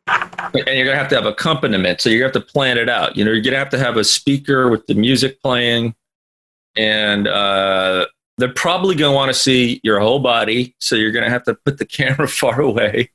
and 0.07 0.53
you're 0.53 0.63
going 0.63 0.87
to 0.87 0.95
have 0.95 1.09
to 1.09 1.15
have 1.15 1.25
accompaniment. 1.25 1.99
So 1.99 2.09
you 2.09 2.23
have 2.23 2.31
to 2.33 2.41
plan 2.41 2.77
it 2.77 2.89
out. 2.89 3.17
You 3.17 3.25
know, 3.25 3.31
you're 3.31 3.41
going 3.41 3.53
to 3.53 3.59
have 3.59 3.69
to 3.69 3.79
have 3.79 3.97
a 3.97 4.03
speaker 4.03 4.69
with 4.69 4.85
the 4.87 4.93
music 4.93 5.41
playing, 5.41 5.95
and 6.77 7.27
uh, 7.27 8.05
they're 8.37 8.53
probably 8.53 8.95
going 8.95 9.11
to 9.11 9.15
want 9.15 9.29
to 9.29 9.33
see 9.33 9.81
your 9.83 9.99
whole 9.99 10.19
body. 10.19 10.75
So 10.79 10.95
you're 10.95 11.11
going 11.11 11.25
to 11.25 11.31
have 11.31 11.43
to 11.43 11.55
put 11.55 11.77
the 11.77 11.85
camera 11.99 12.27
far 12.27 12.61
away. 12.61 13.11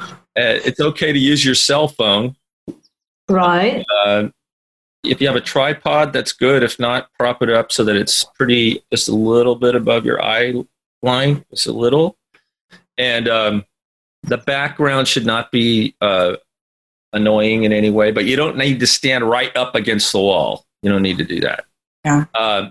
Uh, 0.00 0.12
it's 0.34 0.80
okay 0.80 1.12
to 1.12 1.18
use 1.18 1.44
your 1.44 1.54
cell 1.54 1.88
phone. 1.88 2.36
Right. 3.28 3.84
Uh, 4.04 4.28
if 5.02 5.20
you 5.20 5.26
have 5.26 5.36
a 5.36 5.40
tripod, 5.40 6.12
that's 6.12 6.32
good. 6.32 6.62
If 6.62 6.78
not, 6.78 7.08
prop 7.18 7.42
it 7.42 7.50
up 7.50 7.72
so 7.72 7.84
that 7.84 7.96
it's 7.96 8.24
pretty, 8.34 8.84
just 8.92 9.08
a 9.08 9.14
little 9.14 9.54
bit 9.54 9.74
above 9.74 10.04
your 10.04 10.22
eye 10.22 10.54
line, 11.02 11.44
just 11.50 11.66
a 11.66 11.72
little. 11.72 12.16
And 12.98 13.28
um, 13.28 13.64
the 14.22 14.38
background 14.38 15.08
should 15.08 15.26
not 15.26 15.50
be 15.52 15.94
uh, 16.00 16.36
annoying 17.12 17.64
in 17.64 17.72
any 17.72 17.90
way, 17.90 18.10
but 18.10 18.24
you 18.24 18.36
don't 18.36 18.56
need 18.56 18.80
to 18.80 18.86
stand 18.86 19.28
right 19.28 19.56
up 19.56 19.74
against 19.74 20.12
the 20.12 20.18
wall. 20.18 20.64
You 20.82 20.90
don't 20.90 21.02
need 21.02 21.18
to 21.18 21.24
do 21.24 21.40
that. 21.40 21.64
Yeah. 22.04 22.24
Uh, 22.34 22.70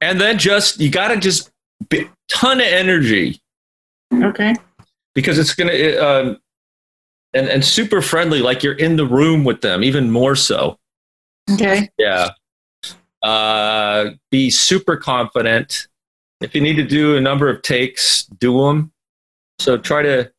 and 0.00 0.20
then 0.20 0.38
just, 0.38 0.80
you 0.80 0.90
got 0.90 1.08
to 1.08 1.16
just, 1.16 1.50
be, 1.88 2.08
ton 2.28 2.60
of 2.60 2.66
energy 2.66 3.40
Okay. 4.12 4.54
because 5.14 5.38
it's 5.38 5.54
going 5.54 5.70
to, 5.70 5.96
um, 5.96 6.40
and, 7.34 7.48
and 7.48 7.64
super 7.64 8.02
friendly, 8.02 8.40
like 8.40 8.62
you're 8.62 8.74
in 8.74 8.96
the 8.96 9.06
room 9.06 9.44
with 9.44 9.60
them, 9.60 9.84
even 9.84 10.10
more 10.10 10.36
so. 10.36 10.78
Okay. 11.50 11.88
Yeah. 11.98 12.30
Uh, 13.22 14.10
be 14.30 14.50
super 14.50 14.96
confident. 14.96 15.88
If 16.40 16.54
you 16.54 16.60
need 16.60 16.76
to 16.76 16.84
do 16.84 17.16
a 17.16 17.20
number 17.20 17.48
of 17.48 17.62
takes, 17.62 18.24
do 18.24 18.64
them. 18.64 18.92
So 19.58 19.76
try 19.76 20.02
to 20.02 20.32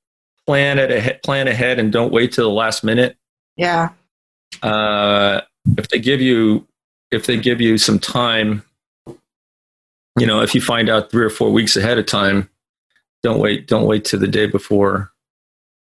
plan 0.48 0.80
it 0.80 0.92
ahead, 0.92 1.22
plan 1.24 1.48
ahead, 1.48 1.80
and 1.80 1.92
don't 1.92 2.12
wait 2.12 2.32
till 2.32 2.50
the 2.50 2.56
last 2.56 2.84
minute. 2.84 3.18
Yeah. 3.56 3.90
Uh, 4.64 5.42
if 5.78 5.90
they 5.90 6.00
give 6.00 6.22
you, 6.22 6.68
if 7.12 7.28
they 7.28 7.38
give 7.38 7.62
you 7.62 7.78
some 7.78 8.00
time, 8.00 8.64
you 10.18 10.26
know, 10.26 10.42
if 10.42 10.56
you 10.56 10.62
find 10.62 10.90
out 10.90 11.12
three 11.12 11.24
or 11.24 11.30
four 11.30 11.52
weeks 11.52 11.78
ahead 11.78 12.00
of 12.00 12.06
time, 12.06 12.50
don't 13.22 13.40
wait. 13.40 13.68
Don't 13.68 13.86
wait 13.86 14.06
till 14.06 14.20
the 14.20 14.28
day 14.28 14.48
before. 14.48 15.12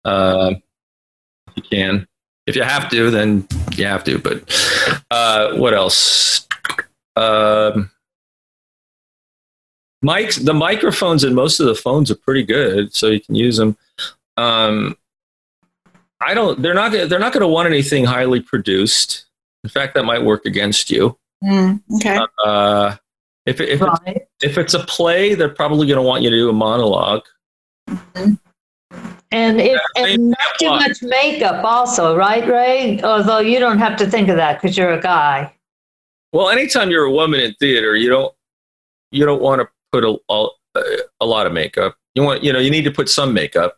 Uh, 0.05 0.55
you 1.55 1.63
can. 1.63 2.07
If 2.47 2.55
you 2.55 2.63
have 2.63 2.89
to, 2.91 3.09
then 3.09 3.47
you 3.75 3.85
have 3.85 4.03
to. 4.03 4.19
But 4.19 4.43
uh, 5.11 5.55
what 5.55 5.73
else? 5.73 6.47
Um, 7.15 7.89
mics. 10.03 10.43
The 10.43 10.53
microphones 10.53 11.23
in 11.23 11.33
most 11.33 11.59
of 11.59 11.65
the 11.65 11.75
phones 11.75 12.11
are 12.11 12.15
pretty 12.15 12.43
good, 12.43 12.93
so 12.93 13.07
you 13.07 13.19
can 13.19 13.35
use 13.35 13.57
them. 13.57 13.77
Um, 14.37 14.95
I 16.21 16.33
don't. 16.33 16.61
They're 16.61 16.73
not. 16.73 16.91
They're 16.91 17.19
not 17.19 17.33
going 17.33 17.41
to 17.41 17.47
want 17.47 17.67
anything 17.67 18.05
highly 18.05 18.41
produced. 18.41 19.25
In 19.63 19.69
fact, 19.69 19.95
that 19.95 20.03
might 20.05 20.23
work 20.23 20.45
against 20.45 20.91
you. 20.91 21.17
Mm, 21.43 21.81
okay. 21.95 22.19
Uh, 22.43 22.95
if 23.45 23.59
if 23.59 23.81
it's, 23.81 23.99
Right. 24.05 24.27
if 24.41 24.57
it's 24.57 24.73
a 24.75 24.79
play, 24.79 25.33
they're 25.33 25.49
probably 25.49 25.87
going 25.87 25.97
to 25.97 26.01
want 26.03 26.21
you 26.23 26.29
to 26.29 26.35
do 26.35 26.49
a 26.49 26.53
monologue. 26.53 27.23
And 29.35 29.59
if 29.59 29.79
Yeah, 29.97 30.05
and 30.05 30.29
not 30.29 30.37
too 30.59 30.67
apply. 30.67 30.87
much 30.87 31.01
makeup 31.01 31.63
also, 31.65 32.15
right, 32.15 32.47
Ray? 32.47 33.01
Although 33.01 33.39
you 33.39 33.59
don't 33.59 33.79
have 33.79 33.97
to 33.97 34.09
think 34.09 34.29
of 34.29 34.37
that 34.37 34.61
because 34.61 34.77
you're 34.77 34.93
a 34.93 35.01
guy. 35.01 35.53
Well, 36.31 36.49
anytime 36.49 36.89
you're 36.89 37.03
a 37.03 37.11
woman 37.11 37.41
in 37.41 37.53
theater, 37.55 37.95
you 37.97 38.09
don't 38.09 38.33
you 39.11 39.25
don't 39.25 39.41
want 39.41 39.61
to 39.61 39.67
put 39.91 40.05
a, 40.05 40.17
a, 40.29 40.47
a 41.19 41.25
lot 41.25 41.47
of 41.47 41.51
makeup. 41.53 41.97
You 42.15 42.23
want 42.23 42.43
you 42.45 42.53
know 42.53 42.59
you 42.59 42.71
need 42.71 42.85
to 42.85 42.91
put 42.91 43.09
some 43.09 43.33
makeup, 43.33 43.77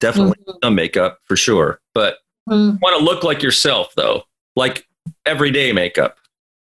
definitely 0.00 0.36
some 0.62 0.74
makeup 0.74 1.18
for 1.24 1.36
sure. 1.36 1.80
But 1.94 2.18
Mhm. 2.48 2.72
you 2.74 2.78
want 2.82 2.98
to 2.98 3.04
look 3.04 3.24
like 3.24 3.42
yourself 3.42 3.94
though, 3.96 4.24
like 4.54 4.86
everyday 5.24 5.72
makeup. 5.72 6.18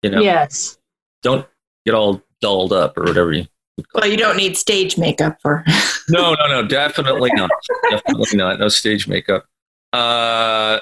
You 0.02 0.10
know, 0.10 0.20
Yes. 0.20 0.78
don't 1.22 1.46
get 1.84 1.94
all 1.94 2.22
dolled 2.40 2.72
up 2.72 2.98
or 2.98 3.04
whatever 3.04 3.32
you. 3.32 3.46
Well, 3.94 4.06
you 4.06 4.16
don't 4.16 4.36
need 4.36 4.56
stage 4.56 4.96
makeup 4.98 5.38
for. 5.40 5.64
No, 6.08 6.34
no, 6.34 6.46
no, 6.46 6.64
definitely 6.64 7.30
not. 7.34 7.50
definitely 7.90 8.38
not. 8.38 8.60
No 8.60 8.68
stage 8.68 9.08
makeup. 9.08 9.44
Uh, 9.92 10.78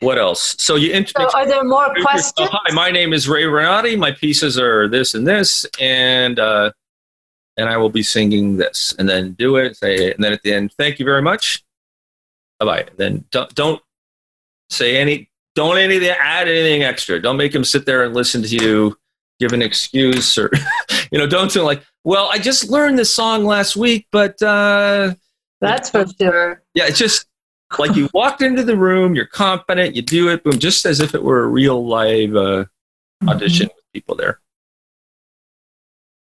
what 0.00 0.18
else? 0.18 0.54
So 0.58 0.76
you 0.76 0.92
int- 0.92 1.12
So 1.16 1.26
are 1.34 1.46
there 1.46 1.64
more 1.64 1.86
questions? 2.02 2.34
yourself. 2.38 2.50
Hi, 2.52 2.74
my 2.74 2.90
name 2.90 3.14
is 3.14 3.26
Ray 3.26 3.44
Renati. 3.46 3.96
My 3.96 4.10
pieces 4.12 4.58
are 4.58 4.86
this 4.86 5.14
and 5.14 5.26
this, 5.26 5.64
and 5.80 6.38
uh, 6.38 6.72
and 7.56 7.70
I 7.70 7.78
will 7.78 7.88
be 7.88 8.02
singing 8.02 8.58
this, 8.58 8.94
and 8.98 9.08
then 9.08 9.32
do 9.32 9.56
it. 9.56 9.78
Say, 9.78 10.12
and 10.12 10.22
then 10.22 10.34
at 10.34 10.42
the 10.42 10.52
end, 10.52 10.72
thank 10.76 10.98
you 10.98 11.06
very 11.06 11.22
much. 11.22 11.64
Bye 12.60 12.66
bye. 12.66 12.86
Then 12.98 13.24
don't 13.30 13.54
don't 13.54 13.80
say 14.68 14.98
any. 14.98 15.30
Don't 15.54 15.78
anything 15.78 16.10
add 16.20 16.48
anything 16.48 16.82
extra. 16.82 17.18
Don't 17.18 17.38
make 17.38 17.52
them 17.52 17.64
sit 17.64 17.86
there 17.86 18.04
and 18.04 18.12
listen 18.14 18.42
to 18.42 18.48
you 18.48 18.98
give 19.40 19.52
an 19.52 19.62
excuse 19.62 20.36
or 20.38 20.50
you 21.14 21.20
know 21.20 21.28
don't 21.28 21.52
say 21.52 21.60
like 21.60 21.80
well 22.02 22.28
i 22.32 22.38
just 22.38 22.68
learned 22.68 22.98
this 22.98 23.14
song 23.14 23.44
last 23.44 23.76
week 23.76 24.06
but 24.10 24.40
uh 24.42 25.14
That's 25.60 25.88
for 25.88 26.04
sure. 26.20 26.62
yeah, 26.74 26.86
it's 26.86 26.98
just 26.98 27.26
like 27.78 27.96
you 27.96 28.08
walked 28.12 28.42
into 28.42 28.62
the 28.64 28.76
room, 28.76 29.14
you're 29.14 29.24
confident, 29.26 29.96
you 29.96 30.02
do 30.02 30.28
it, 30.28 30.44
boom, 30.44 30.58
just 30.58 30.84
as 30.86 31.00
if 31.00 31.14
it 31.14 31.22
were 31.22 31.44
a 31.44 31.46
real 31.46 31.86
live 31.86 32.36
uh, 32.36 32.64
audition 33.26 33.68
with 33.74 33.84
people 33.92 34.14
there. 34.14 34.40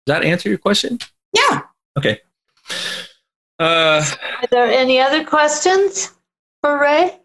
Does 0.06 0.14
that 0.14 0.24
answer 0.24 0.50
your 0.50 0.58
question? 0.60 1.00
Yeah. 1.34 1.62
Okay. 1.98 2.20
Uh, 3.60 4.06
Are 4.42 4.48
there 4.52 4.68
any 4.68 5.00
other 5.00 5.24
questions 5.24 6.14
for 6.62 6.80
Ray? 6.80 7.20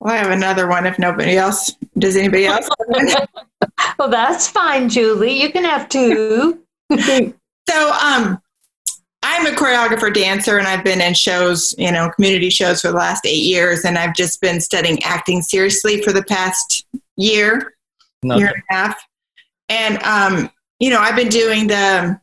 Well, 0.00 0.14
I 0.14 0.18
have 0.18 0.30
another 0.30 0.68
one 0.68 0.86
if 0.86 0.98
nobody 0.98 1.36
else. 1.36 1.72
Does 1.98 2.16
anybody 2.16 2.46
else? 2.46 2.68
Well, 3.98 4.10
that's 4.10 4.46
fine, 4.46 4.88
Julie. 4.88 5.40
You 5.40 5.50
can 5.50 5.64
have 5.64 5.88
two. 5.88 6.62
So, 7.68 7.90
um, 7.90 8.40
I'm 9.24 9.44
a 9.44 9.50
choreographer 9.50 10.14
dancer, 10.14 10.56
and 10.56 10.68
I've 10.68 10.84
been 10.84 11.00
in 11.00 11.14
shows, 11.14 11.74
you 11.76 11.90
know, 11.90 12.10
community 12.10 12.48
shows 12.48 12.80
for 12.80 12.92
the 12.92 12.96
last 12.96 13.26
eight 13.26 13.42
years, 13.42 13.84
and 13.84 13.98
I've 13.98 14.14
just 14.14 14.40
been 14.40 14.60
studying 14.60 15.02
acting 15.02 15.42
seriously 15.42 16.00
for 16.00 16.12
the 16.12 16.22
past 16.22 16.86
year, 17.16 17.74
no, 18.22 18.36
year 18.36 18.52
and 18.54 18.62
a 18.70 18.72
half. 18.72 19.02
And 19.68 20.00
um, 20.04 20.48
you 20.78 20.90
know, 20.90 21.00
I've 21.00 21.16
been 21.16 21.28
doing 21.28 21.66
the 21.66 22.20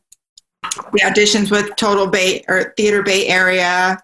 the 0.94 1.00
auditions 1.00 1.52
with 1.52 1.76
Total 1.76 2.08
Bay 2.08 2.46
or 2.48 2.74
Theater 2.78 3.04
Bay 3.04 3.28
Area, 3.28 4.02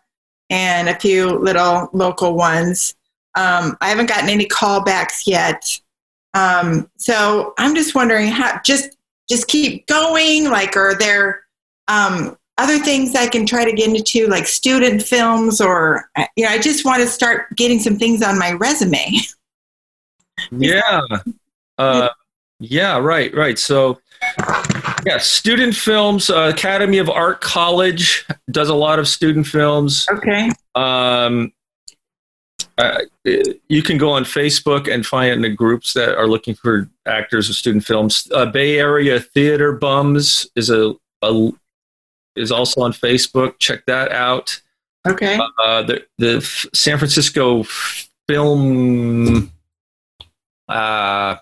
and 0.49 0.89
a 0.89 0.99
few 0.99 1.39
little 1.39 1.89
local 1.93 2.35
ones. 2.35 2.95
Um, 3.39 3.77
I 3.79 3.87
haven't 3.87 4.07
gotten 4.07 4.27
any 4.27 4.45
callbacks 4.45 5.25
yet. 5.25 5.79
Um, 6.33 6.91
so 6.97 7.53
I'm 7.57 7.73
just 7.73 7.95
wondering 7.95 8.27
how 8.27 8.59
just 8.65 8.97
just 9.29 9.47
keep 9.47 9.87
going. 9.87 10.49
Like, 10.49 10.75
are 10.75 10.93
there 10.93 11.43
um, 11.87 12.37
other 12.57 12.79
things 12.79 13.15
I 13.15 13.27
can 13.27 13.45
try 13.45 13.63
to 13.63 13.71
get 13.71 13.87
into, 13.87 14.27
like 14.27 14.45
student 14.45 15.01
films, 15.01 15.61
or 15.61 16.09
uh, 16.17 16.25
you 16.35 16.43
know, 16.43 16.51
I 16.51 16.57
just 16.57 16.83
want 16.83 17.01
to 17.01 17.07
start 17.07 17.55
getting 17.55 17.79
some 17.79 17.97
things 17.97 18.21
on 18.21 18.37
my 18.37 18.51
resume. 18.51 19.19
yeah. 20.51 20.99
Uh, 21.77 22.09
yeah, 22.59 22.97
right, 22.97 23.33
right. 23.33 23.57
So, 23.57 24.01
yeah, 25.05 25.17
student 25.17 25.75
films, 25.75 26.29
uh, 26.29 26.51
Academy 26.53 26.97
of 26.97 27.09
Art 27.09 27.39
College 27.39 28.27
does 28.51 28.67
a 28.67 28.75
lot 28.75 28.99
of 28.99 29.07
student 29.07 29.47
films. 29.47 30.05
Okay. 30.11 30.51
Um, 30.75 31.53
uh, 32.79 33.01
you 33.67 33.83
can 33.83 33.97
go 33.97 34.09
on 34.09 34.23
Facebook 34.23 34.91
and 34.91 35.05
find 35.05 35.43
the 35.43 35.49
groups 35.49 35.91
that 35.93 36.17
are 36.17 36.27
looking 36.27 36.55
for 36.55 36.89
actors 37.05 37.49
of 37.49 37.55
student 37.55 37.83
films. 37.83 38.25
Uh, 38.33 38.45
Bay 38.45 38.79
Area 38.79 39.19
Theater 39.19 39.73
Bums 39.73 40.47
is 40.55 40.69
a, 40.69 40.93
a 41.21 41.51
is 42.37 42.53
also 42.53 42.81
on 42.81 42.93
Facebook. 42.93 43.59
Check 43.59 43.85
that 43.85 44.13
out. 44.13 44.61
Okay. 45.05 45.37
Uh, 45.61 45.83
the 45.83 46.05
the 46.19 46.37
F- 46.37 46.65
San 46.73 46.97
Francisco 46.97 47.63
Film. 48.29 49.51
Uh, 50.69 51.35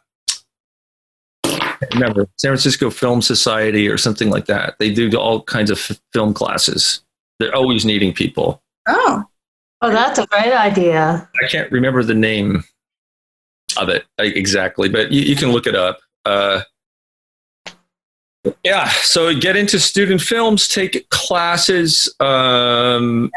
remember 1.94 2.28
San 2.38 2.50
Francisco 2.50 2.90
Film 2.90 3.22
Society 3.22 3.88
or 3.88 3.98
something 3.98 4.32
like 4.32 4.48
that. 4.48 4.76
They 4.80 4.92
do 4.92 5.16
all 5.16 5.44
kinds 5.44 5.70
of 5.70 5.78
f- 5.78 6.00
film 6.14 6.34
classes. 6.34 7.04
They're 7.40 7.56
always 7.56 7.86
needing 7.86 8.12
people. 8.12 8.64
Oh. 8.88 9.26
Oh, 9.82 9.92
that's 9.92 10.20
a 10.20 10.26
great 10.28 10.54
idea. 10.54 11.30
I 11.42 11.48
can't 11.48 11.72
remember 11.72 12.04
the 12.04 12.16
name 12.16 12.64
of 13.78 13.90
it 13.90 14.06
exactly, 14.18 14.90
but 14.90 15.12
you, 15.12 15.22
you 15.22 15.36
can 15.36 15.52
look 15.52 15.68
it 15.68 15.76
up. 15.76 16.00
Uh, 16.26 16.62
yeah, 18.64 18.88
so 18.88 19.34
get 19.36 19.56
into 19.56 19.80
student 19.80 20.22
films, 20.22 20.68
take 20.68 21.10
classes. 21.10 22.14
Um, 22.20 23.32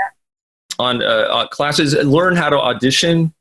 on 0.80 1.02
uh, 1.02 1.06
uh, 1.06 1.46
classes. 1.48 1.94
Learn 1.94 2.34
how 2.34 2.48
to 2.48 2.58
audition, 2.58 3.32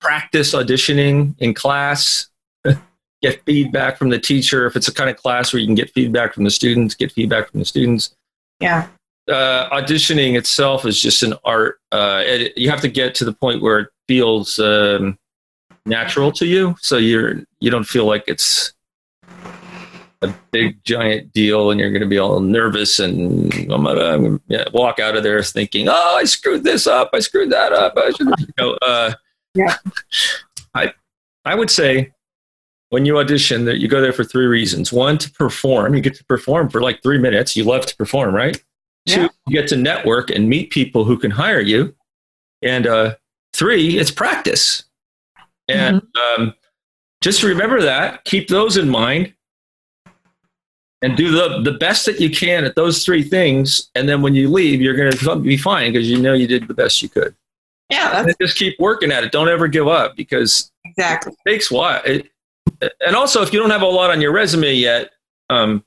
practice 0.00 0.52
auditioning 0.52 1.34
in 1.38 1.54
class. 1.54 2.28
get 3.22 3.42
feedback 3.44 3.96
from 3.96 4.10
the 4.10 4.18
teacher. 4.18 4.66
If 4.66 4.76
it's 4.76 4.88
a 4.88 4.92
kind 4.92 5.08
of 5.08 5.16
class 5.16 5.52
where 5.52 5.60
you 5.60 5.66
can 5.66 5.76
get 5.76 5.90
feedback 5.90 6.34
from 6.34 6.44
the 6.44 6.50
students, 6.50 6.94
get 6.94 7.12
feedback 7.12 7.50
from 7.50 7.60
the 7.60 7.64
students. 7.64 8.14
Yeah. 8.58 8.88
Uh, 9.30 9.68
auditioning 9.70 10.36
itself 10.36 10.84
is 10.84 11.00
just 11.00 11.22
an 11.22 11.34
art. 11.44 11.78
Uh, 11.92 12.22
it, 12.24 12.56
you 12.58 12.68
have 12.68 12.80
to 12.80 12.88
get 12.88 13.14
to 13.16 13.24
the 13.24 13.32
point 13.32 13.62
where 13.62 13.78
it 13.78 13.88
feels 14.08 14.58
um, 14.58 15.18
natural 15.86 16.32
to 16.32 16.46
you, 16.46 16.74
so 16.80 16.96
you're 16.96 17.42
you 17.60 17.70
don't 17.70 17.84
feel 17.84 18.06
like 18.06 18.24
it's 18.26 18.72
a 20.22 20.34
big 20.50 20.82
giant 20.84 21.32
deal, 21.32 21.70
and 21.70 21.80
you're 21.80 21.90
going 21.90 22.02
to 22.02 22.08
be 22.08 22.18
all 22.18 22.40
nervous 22.40 22.98
and 22.98 23.54
I'm 23.70 23.84
gonna, 23.84 24.04
I'm 24.04 24.22
gonna 24.24 24.40
yeah, 24.48 24.64
walk 24.72 24.98
out 24.98 25.16
of 25.16 25.22
there 25.22 25.42
thinking, 25.42 25.88
"Oh, 25.88 26.16
I 26.18 26.24
screwed 26.24 26.64
this 26.64 26.86
up. 26.86 27.10
I 27.12 27.20
screwed 27.20 27.50
that 27.50 27.72
up." 27.72 27.94
I 27.96 28.10
should, 28.10 28.28
you 28.38 28.46
know, 28.58 28.78
uh, 28.82 29.12
Yeah. 29.54 29.76
I 30.74 30.92
I 31.44 31.54
would 31.54 31.70
say 31.70 32.12
when 32.90 33.06
you 33.06 33.18
audition 33.18 33.64
that 33.64 33.78
you 33.78 33.88
go 33.88 34.00
there 34.00 34.12
for 34.12 34.24
three 34.24 34.46
reasons. 34.46 34.92
One, 34.92 35.16
to 35.18 35.30
perform. 35.30 35.94
You 35.94 36.00
get 36.00 36.14
to 36.16 36.24
perform 36.24 36.68
for 36.68 36.82
like 36.82 37.02
three 37.02 37.18
minutes. 37.18 37.56
You 37.56 37.64
love 37.64 37.86
to 37.86 37.96
perform, 37.96 38.34
right? 38.34 38.62
Two, 39.06 39.22
Yeah. 39.22 39.28
you 39.46 39.60
get 39.60 39.68
to 39.68 39.76
network 39.76 40.30
and 40.30 40.48
meet 40.48 40.70
people 40.70 41.04
who 41.04 41.18
can 41.18 41.30
hire 41.30 41.60
you. 41.60 41.94
And 42.62 42.86
uh, 42.86 43.14
three, 43.52 43.98
it's 43.98 44.10
practice. 44.10 44.84
And 45.68 46.02
um, 46.36 46.54
just 47.20 47.42
remember 47.42 47.80
that. 47.82 48.24
Keep 48.24 48.48
those 48.48 48.76
in 48.76 48.88
mind. 48.88 49.34
And 51.02 51.16
do 51.16 51.30
the, 51.30 51.62
the 51.62 51.78
best 51.78 52.04
that 52.06 52.20
you 52.20 52.28
can 52.28 52.64
at 52.64 52.74
those 52.74 53.04
three 53.04 53.22
things. 53.22 53.90
And 53.94 54.06
then 54.06 54.20
when 54.20 54.34
you 54.34 54.50
leave, 54.50 54.82
you're 54.82 54.96
going 54.96 55.10
to 55.10 55.36
be 55.36 55.56
fine 55.56 55.92
because 55.92 56.10
you 56.10 56.18
know 56.18 56.34
you 56.34 56.46
did 56.46 56.68
the 56.68 56.74
best 56.74 57.00
you 57.00 57.08
could. 57.08 57.34
Yeah, 57.88 58.22
that's 58.22 58.36
just 58.38 58.56
keep 58.56 58.78
working 58.78 59.10
at 59.10 59.24
it. 59.24 59.32
Don't 59.32 59.48
ever 59.48 59.66
give 59.66 59.88
up 59.88 60.14
because 60.14 60.70
exactly. 60.84 61.32
it 61.32 61.50
takes 61.50 61.70
a 61.70 61.74
while. 61.74 62.02
It, 62.04 62.30
and 63.00 63.16
also, 63.16 63.42
if 63.42 63.52
you 63.52 63.58
don't 63.58 63.70
have 63.70 63.82
a 63.82 63.86
lot 63.86 64.10
on 64.10 64.20
your 64.20 64.32
resume 64.32 64.74
yet, 64.74 65.10
um, 65.48 65.84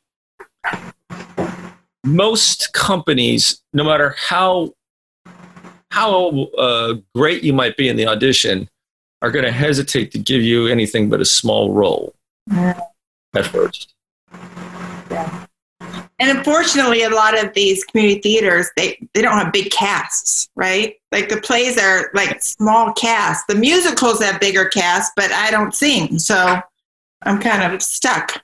most 2.04 2.74
companies, 2.74 3.62
no 3.74 3.84
matter 3.84 4.16
how 4.18 4.74
how 5.92 6.30
uh, 6.58 6.96
great 7.14 7.44
you 7.44 7.54
might 7.54 7.78
be 7.78 7.88
in 7.88 7.96
the 7.96 8.08
audition, 8.08 8.68
are 9.22 9.30
going 9.32 9.46
to 9.46 9.52
hesitate 9.52 10.12
to 10.12 10.18
give 10.20 10.42
you 10.42 10.68
anything 10.68 11.08
but 11.10 11.22
a 11.22 11.26
small 11.26 11.72
role 11.72 12.14
Yeah. 12.52 12.80
at 13.36 13.46
first. 13.46 13.94
Yeah. 15.12 15.46
And 16.20 16.38
unfortunately, 16.38 17.04
a 17.04 17.10
lot 17.10 17.38
of 17.42 17.54
these 17.54 17.84
community 17.84 18.22
theaters, 18.22 18.70
they, 18.76 18.98
they 19.14 19.22
don't 19.22 19.38
have 19.38 19.54
big 19.54 19.72
casts, 19.72 20.50
right? 20.56 20.96
Like 21.12 21.30
the 21.30 21.42
plays 21.42 21.78
are 21.78 22.10
like 22.14 22.42
small 22.42 22.92
casts. 22.94 23.44
The 23.48 23.56
musicals 23.56 24.22
have 24.24 24.40
bigger 24.40 24.66
casts, 24.66 25.12
but 25.16 25.32
I 25.32 25.52
don't 25.52 25.76
sing. 25.76 26.18
So 26.20 26.60
I'm 27.24 27.40
kind 27.40 27.74
of 27.74 27.82
stuck. 27.82 28.43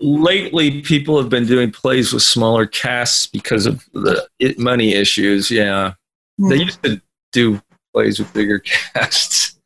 Lately, 0.00 0.80
people 0.82 1.18
have 1.20 1.28
been 1.28 1.46
doing 1.46 1.70
plays 1.70 2.12
with 2.12 2.22
smaller 2.22 2.66
casts 2.66 3.26
because 3.26 3.66
of 3.66 3.84
the 3.92 4.26
it, 4.38 4.58
money 4.58 4.94
issues. 4.94 5.50
Yeah. 5.50 5.94
They 6.38 6.56
used 6.56 6.82
to 6.84 7.00
do 7.32 7.60
plays 7.92 8.18
with 8.18 8.32
bigger 8.32 8.58
casts. 8.94 9.58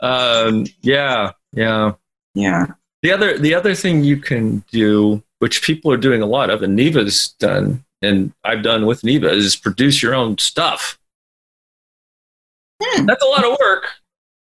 Um, 0.00 0.66
yeah, 0.82 1.32
yeah. 1.52 1.92
Yeah. 2.34 2.66
The 3.02 3.12
other 3.12 3.38
the 3.38 3.54
other 3.54 3.74
thing 3.74 4.02
you 4.02 4.16
can 4.16 4.64
do, 4.70 5.22
which 5.38 5.62
people 5.62 5.92
are 5.92 5.96
doing 5.96 6.22
a 6.22 6.26
lot 6.26 6.50
of, 6.50 6.62
and 6.62 6.74
Neva's 6.74 7.28
done, 7.38 7.84
and 8.02 8.32
I've 8.44 8.62
done 8.62 8.86
with 8.86 9.04
Neva, 9.04 9.30
is 9.30 9.54
produce 9.54 10.02
your 10.02 10.14
own 10.14 10.38
stuff. 10.38 10.98
Hmm. 12.82 13.06
That's 13.06 13.22
a 13.22 13.28
lot 13.28 13.44
of 13.44 13.56
work. 13.60 13.86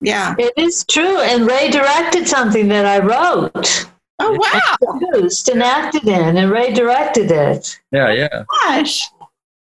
Yeah. 0.00 0.34
It 0.38 0.52
is 0.56 0.84
true. 0.84 1.20
And 1.20 1.46
Ray 1.46 1.70
directed 1.70 2.26
something 2.26 2.68
that 2.68 2.86
I 2.86 2.98
wrote, 2.98 3.86
Oh, 4.18 4.32
wow. 4.38 4.98
produced, 4.98 5.48
and 5.48 5.62
acted 5.62 6.06
in, 6.06 6.36
and 6.36 6.50
Ray 6.50 6.72
directed 6.72 7.30
it. 7.30 7.80
Yeah, 7.90 8.12
yeah. 8.12 8.44
Gosh. 8.62 9.08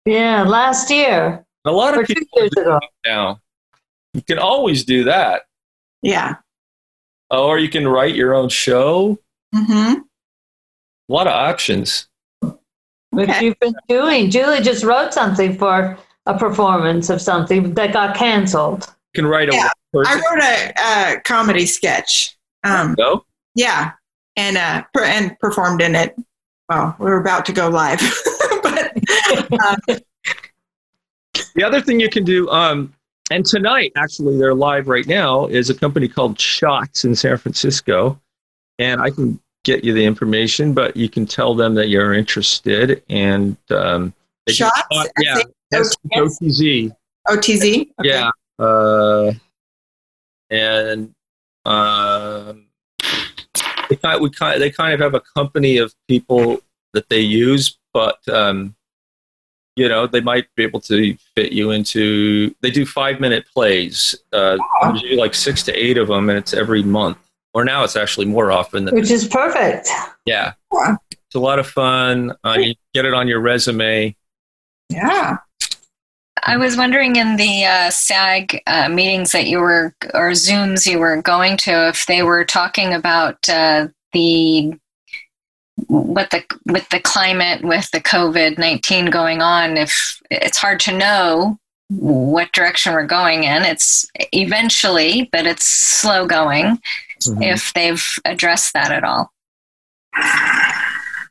Yeah, 0.05 0.43
last 0.43 0.89
year 0.91 1.43
A 1.65 1.71
lot 1.71 1.97
of 1.99 2.05
people 2.07 2.27
years 2.39 2.51
ago. 2.53 2.79
now. 3.05 3.39
You 4.13 4.21
can 4.21 4.39
always 4.39 4.85
do 4.85 5.03
that, 5.05 5.43
Yeah. 6.01 6.35
or 7.31 7.57
you 7.59 7.67
can 7.69 7.87
write 7.87 8.15
your 8.15 8.33
own 8.33 8.47
show. 8.49 9.17
Mm-hmm. 9.53 10.01
A 11.09 11.13
lot 11.13 11.27
of 11.27 11.33
options. 11.33 12.07
Which 13.09 13.29
Okay. 13.29 13.45
you've 13.45 13.59
been 13.59 13.75
doing. 13.89 14.29
Julie 14.29 14.61
just 14.61 14.83
wrote 14.83 15.13
something 15.13 15.57
for 15.57 15.97
a 16.27 16.37
performance 16.37 17.09
of 17.09 17.21
something 17.21 17.73
that 17.73 17.91
got 17.93 18.15
canceled. 18.15 18.83
You 19.13 19.23
can 19.23 19.27
write 19.29 19.49
a 19.49 19.53
Yeah, 19.53 19.69
I 19.95 20.15
wrote 20.15 20.43
a, 20.43 21.17
a 21.17 21.21
comedy 21.21 21.65
sketch. 21.65 22.37
Um, 22.63 22.95
show. 22.97 23.25
yeah. 23.55 23.91
And, 24.37 24.57
uh, 24.57 24.83
per- 24.93 25.03
and 25.05 25.37
performed 25.39 25.81
in 25.81 25.95
it. 25.95 26.15
Well, 26.69 26.95
we 26.99 27.07
are 27.07 27.19
about 27.21 27.45
to 27.45 27.53
go 27.53 27.69
live. 27.69 27.99
but 28.63 28.91
um, 29.61 29.99
The 31.55 31.63
other 31.63 31.79
thing 31.81 31.99
you 31.99 32.09
can 32.09 32.23
do, 32.25 32.49
um, 32.49 32.93
and 33.31 33.45
tonight, 33.45 33.91
actually, 33.95 34.37
they're 34.37 34.53
live 34.53 34.87
right 34.87 35.07
now, 35.07 35.45
is 35.47 35.69
a 35.69 35.73
company 35.73 36.07
called 36.07 36.39
Shots 36.39 37.05
in 37.05 37.15
San 37.15 37.37
Francisco. 37.37 38.19
And 38.77 39.01
I 39.01 39.09
can 39.09 39.39
get 39.63 39.83
you 39.83 39.93
the 39.93 40.03
information, 40.05 40.73
but 40.73 40.95
you 40.97 41.07
can 41.09 41.25
tell 41.25 41.55
them 41.55 41.73
that 41.75 41.87
you're 41.87 42.13
interested. 42.13 43.03
And 43.09 43.55
um, 43.69 44.13
they 44.45 44.53
can- 44.53 44.69
Shots? 44.69 44.81
uh, 44.91 45.05
yeah? 45.21 45.37
OTZ. 45.73 46.95
OTZ? 47.27 47.89
Okay. 47.99 48.09
Yeah. 48.09 48.29
Uh, 48.59 49.33
and 50.49 51.13
um, 51.65 52.64
kind, 54.05 54.21
we 54.21 54.29
kind, 54.29 54.61
they 54.61 54.71
kind 54.71 54.93
of 54.93 54.99
have 54.99 55.13
a 55.13 55.21
company 55.35 55.77
of 55.77 55.93
people 56.07 56.59
that 56.93 57.09
they 57.09 57.19
use, 57.19 57.77
but 57.93 58.17
um, 58.29 58.75
you 59.75 59.89
know 59.89 60.07
they 60.07 60.21
might 60.21 60.47
be 60.55 60.63
able 60.63 60.79
to 60.81 61.15
fit 61.35 61.51
you 61.51 61.71
into. 61.71 62.53
They 62.61 62.71
do 62.71 62.85
five 62.85 63.19
minute 63.19 63.45
plays. 63.53 64.15
Uh, 64.31 64.57
usually 64.93 65.15
like 65.17 65.33
six 65.33 65.63
to 65.63 65.73
eight 65.73 65.97
of 65.97 66.07
them, 66.07 66.29
and 66.29 66.37
it's 66.37 66.53
every 66.53 66.83
month. 66.83 67.17
Or 67.53 67.63
now 67.63 67.83
it's 67.85 67.95
actually 67.95 68.25
more 68.25 68.51
often 68.51 68.83
than 68.83 68.95
Which 68.95 69.11
is 69.11 69.27
perfect. 69.27 69.89
yeah. 70.25 70.53
Wow. 70.71 70.97
It's 71.11 71.35
a 71.35 71.39
lot 71.39 71.57
of 71.57 71.65
fun. 71.65 72.33
Uh, 72.43 72.57
you 72.59 72.73
get 72.93 73.05
it 73.05 73.13
on 73.13 73.29
your 73.29 73.39
resume. 73.39 74.13
Yeah. 74.89 75.37
I 76.43 76.57
was 76.57 76.77
wondering 76.77 77.15
in 77.15 77.37
the 77.37 77.65
uh, 77.65 77.89
SAG 77.89 78.61
uh, 78.67 78.89
meetings 78.89 79.31
that 79.31 79.47
you 79.47 79.59
were, 79.59 79.95
or 80.13 80.31
Zooms 80.31 80.85
you 80.89 80.99
were 80.99 81.21
going 81.21 81.57
to, 81.57 81.87
if 81.89 82.05
they 82.05 82.23
were 82.23 82.43
talking 82.45 82.93
about 82.93 83.37
uh, 83.49 83.87
the 84.13 84.73
what 85.87 86.29
the 86.31 86.43
with 86.65 86.87
the 86.89 86.99
climate 86.99 87.63
with 87.63 87.89
the 87.91 87.99
COVID 87.99 88.57
nineteen 88.57 89.07
going 89.07 89.41
on. 89.41 89.77
If 89.77 90.21
it's 90.31 90.57
hard 90.57 90.79
to 90.81 90.97
know 90.97 91.57
what 91.89 92.51
direction 92.53 92.93
we're 92.93 93.05
going 93.05 93.43
in, 93.43 93.63
it's 93.63 94.05
eventually, 94.31 95.29
but 95.31 95.45
it's 95.45 95.65
slow 95.65 96.25
going. 96.25 96.79
If 97.41 97.73
they've 97.73 98.05
addressed 98.23 98.73
that 98.73 98.91
at 98.91 99.03
all. 99.03 99.31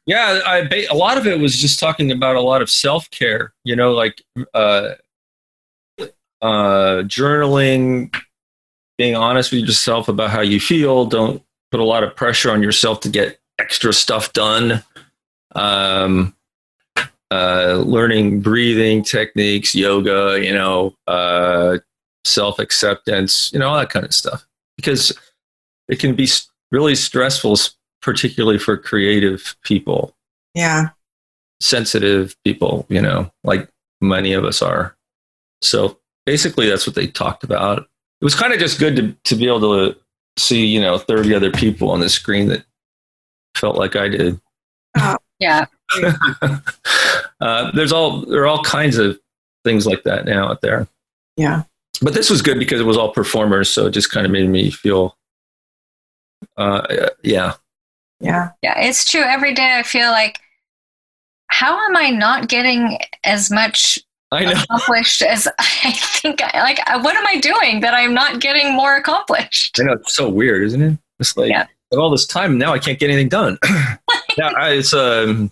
Yeah, 0.06 0.40
I 0.46 0.62
ba- 0.66 0.90
a 0.90 0.94
lot 0.94 1.16
of 1.16 1.26
it 1.26 1.38
was 1.38 1.56
just 1.56 1.80
talking 1.80 2.12
about 2.12 2.36
a 2.36 2.40
lot 2.40 2.60
of 2.60 2.70
self 2.70 3.10
care. 3.10 3.54
You 3.64 3.74
know, 3.74 3.92
like 3.92 4.22
uh, 4.52 4.90
uh, 6.42 7.02
journaling, 7.04 8.14
being 8.98 9.16
honest 9.16 9.50
with 9.50 9.62
yourself 9.62 10.08
about 10.08 10.30
how 10.30 10.42
you 10.42 10.60
feel. 10.60 11.06
Don't 11.06 11.42
put 11.70 11.80
a 11.80 11.84
lot 11.84 12.04
of 12.04 12.14
pressure 12.14 12.50
on 12.50 12.62
yourself 12.62 13.00
to 13.00 13.08
get 13.08 13.38
extra 13.58 13.92
stuff 13.92 14.32
done. 14.34 14.82
Um, 15.54 16.34
uh, 17.30 17.82
learning 17.86 18.40
breathing 18.40 19.02
techniques, 19.02 19.74
yoga. 19.74 20.38
You 20.42 20.52
know, 20.52 20.94
uh, 21.06 21.78
self 22.24 22.58
acceptance. 22.58 23.50
You 23.54 23.60
know, 23.60 23.70
all 23.70 23.78
that 23.78 23.90
kind 23.90 24.04
of 24.04 24.12
stuff. 24.12 24.46
Because 24.76 25.16
it 25.88 25.98
can 25.98 26.14
be 26.14 26.28
really 26.70 26.94
stressful, 26.94 27.56
particularly 28.04 28.58
for 28.58 28.76
creative 28.76 29.56
people 29.62 30.14
Yeah. 30.54 30.90
sensitive 31.60 32.36
people, 32.44 32.84
you 32.90 33.00
know, 33.00 33.32
like 33.42 33.68
many 34.02 34.34
of 34.34 34.44
us 34.44 34.60
are. 34.60 34.94
So 35.62 35.98
basically, 36.26 36.68
that's 36.68 36.86
what 36.86 36.94
they 36.94 37.06
talked 37.06 37.44
about. 37.44 37.78
It 38.20 38.24
was 38.24 38.34
kind 38.34 38.52
of 38.52 38.58
just 38.58 38.78
good 38.78 38.96
to, 38.96 39.16
to 39.24 39.36
be 39.36 39.46
able 39.46 39.60
to 39.60 39.96
see, 40.36 40.66
you 40.66 40.80
know, 40.82 40.98
30 40.98 41.34
other 41.34 41.50
people 41.50 41.90
on 41.90 42.00
the 42.00 42.10
screen 42.10 42.48
that 42.48 42.64
felt 43.56 43.76
like 43.76 43.96
I 43.96 44.08
did. 44.08 44.38
Yeah. 45.38 45.64
uh, 47.40 47.70
there's 47.72 47.92
all, 47.92 48.26
there 48.26 48.42
are 48.42 48.46
all 48.46 48.62
kinds 48.62 48.98
of 48.98 49.18
things 49.64 49.86
like 49.86 50.02
that 50.04 50.26
now 50.26 50.48
out 50.50 50.60
there. 50.60 50.86
Yeah. 51.36 51.62
But 52.02 52.12
this 52.12 52.28
was 52.28 52.42
good 52.42 52.58
because 52.58 52.80
it 52.80 52.84
was 52.84 52.96
all 52.98 53.12
performers. 53.12 53.70
So 53.70 53.86
it 53.86 53.92
just 53.92 54.10
kind 54.10 54.26
of 54.26 54.32
made 54.32 54.48
me 54.50 54.70
feel, 54.70 55.16
uh, 56.56 57.08
yeah. 57.22 57.54
Yeah. 58.24 58.50
Yeah, 58.62 58.80
it's 58.80 59.08
true. 59.08 59.20
Every 59.22 59.54
day 59.54 59.76
I 59.78 59.82
feel 59.82 60.10
like, 60.10 60.38
how 61.48 61.78
am 61.86 61.96
I 61.96 62.10
not 62.10 62.48
getting 62.48 62.98
as 63.22 63.50
much 63.50 63.98
I 64.32 64.44
know. 64.46 64.52
accomplished 64.52 65.22
as 65.22 65.46
I 65.58 65.92
think. 65.92 66.40
I, 66.42 66.62
like, 66.62 66.80
uh, 66.88 67.00
what 67.00 67.16
am 67.16 67.26
I 67.26 67.38
doing 67.38 67.80
that 67.80 67.94
I'm 67.94 68.14
not 68.14 68.40
getting 68.40 68.74
more 68.74 68.96
accomplished? 68.96 69.78
I 69.80 69.84
know 69.84 69.92
it's 69.92 70.14
so 70.14 70.28
weird, 70.28 70.64
isn't 70.64 70.82
it? 70.82 70.98
It's 71.20 71.36
like 71.36 71.50
Yeah. 71.50 71.62
I 71.62 71.96
have 71.96 72.00
all 72.00 72.10
this 72.10 72.26
time 72.26 72.58
now 72.58 72.72
I 72.72 72.78
can't 72.78 72.98
get 72.98 73.10
anything 73.10 73.28
done. 73.28 73.58
yeah, 74.38 74.50
I, 74.56 74.70
it's 74.70 74.94
um 74.94 75.50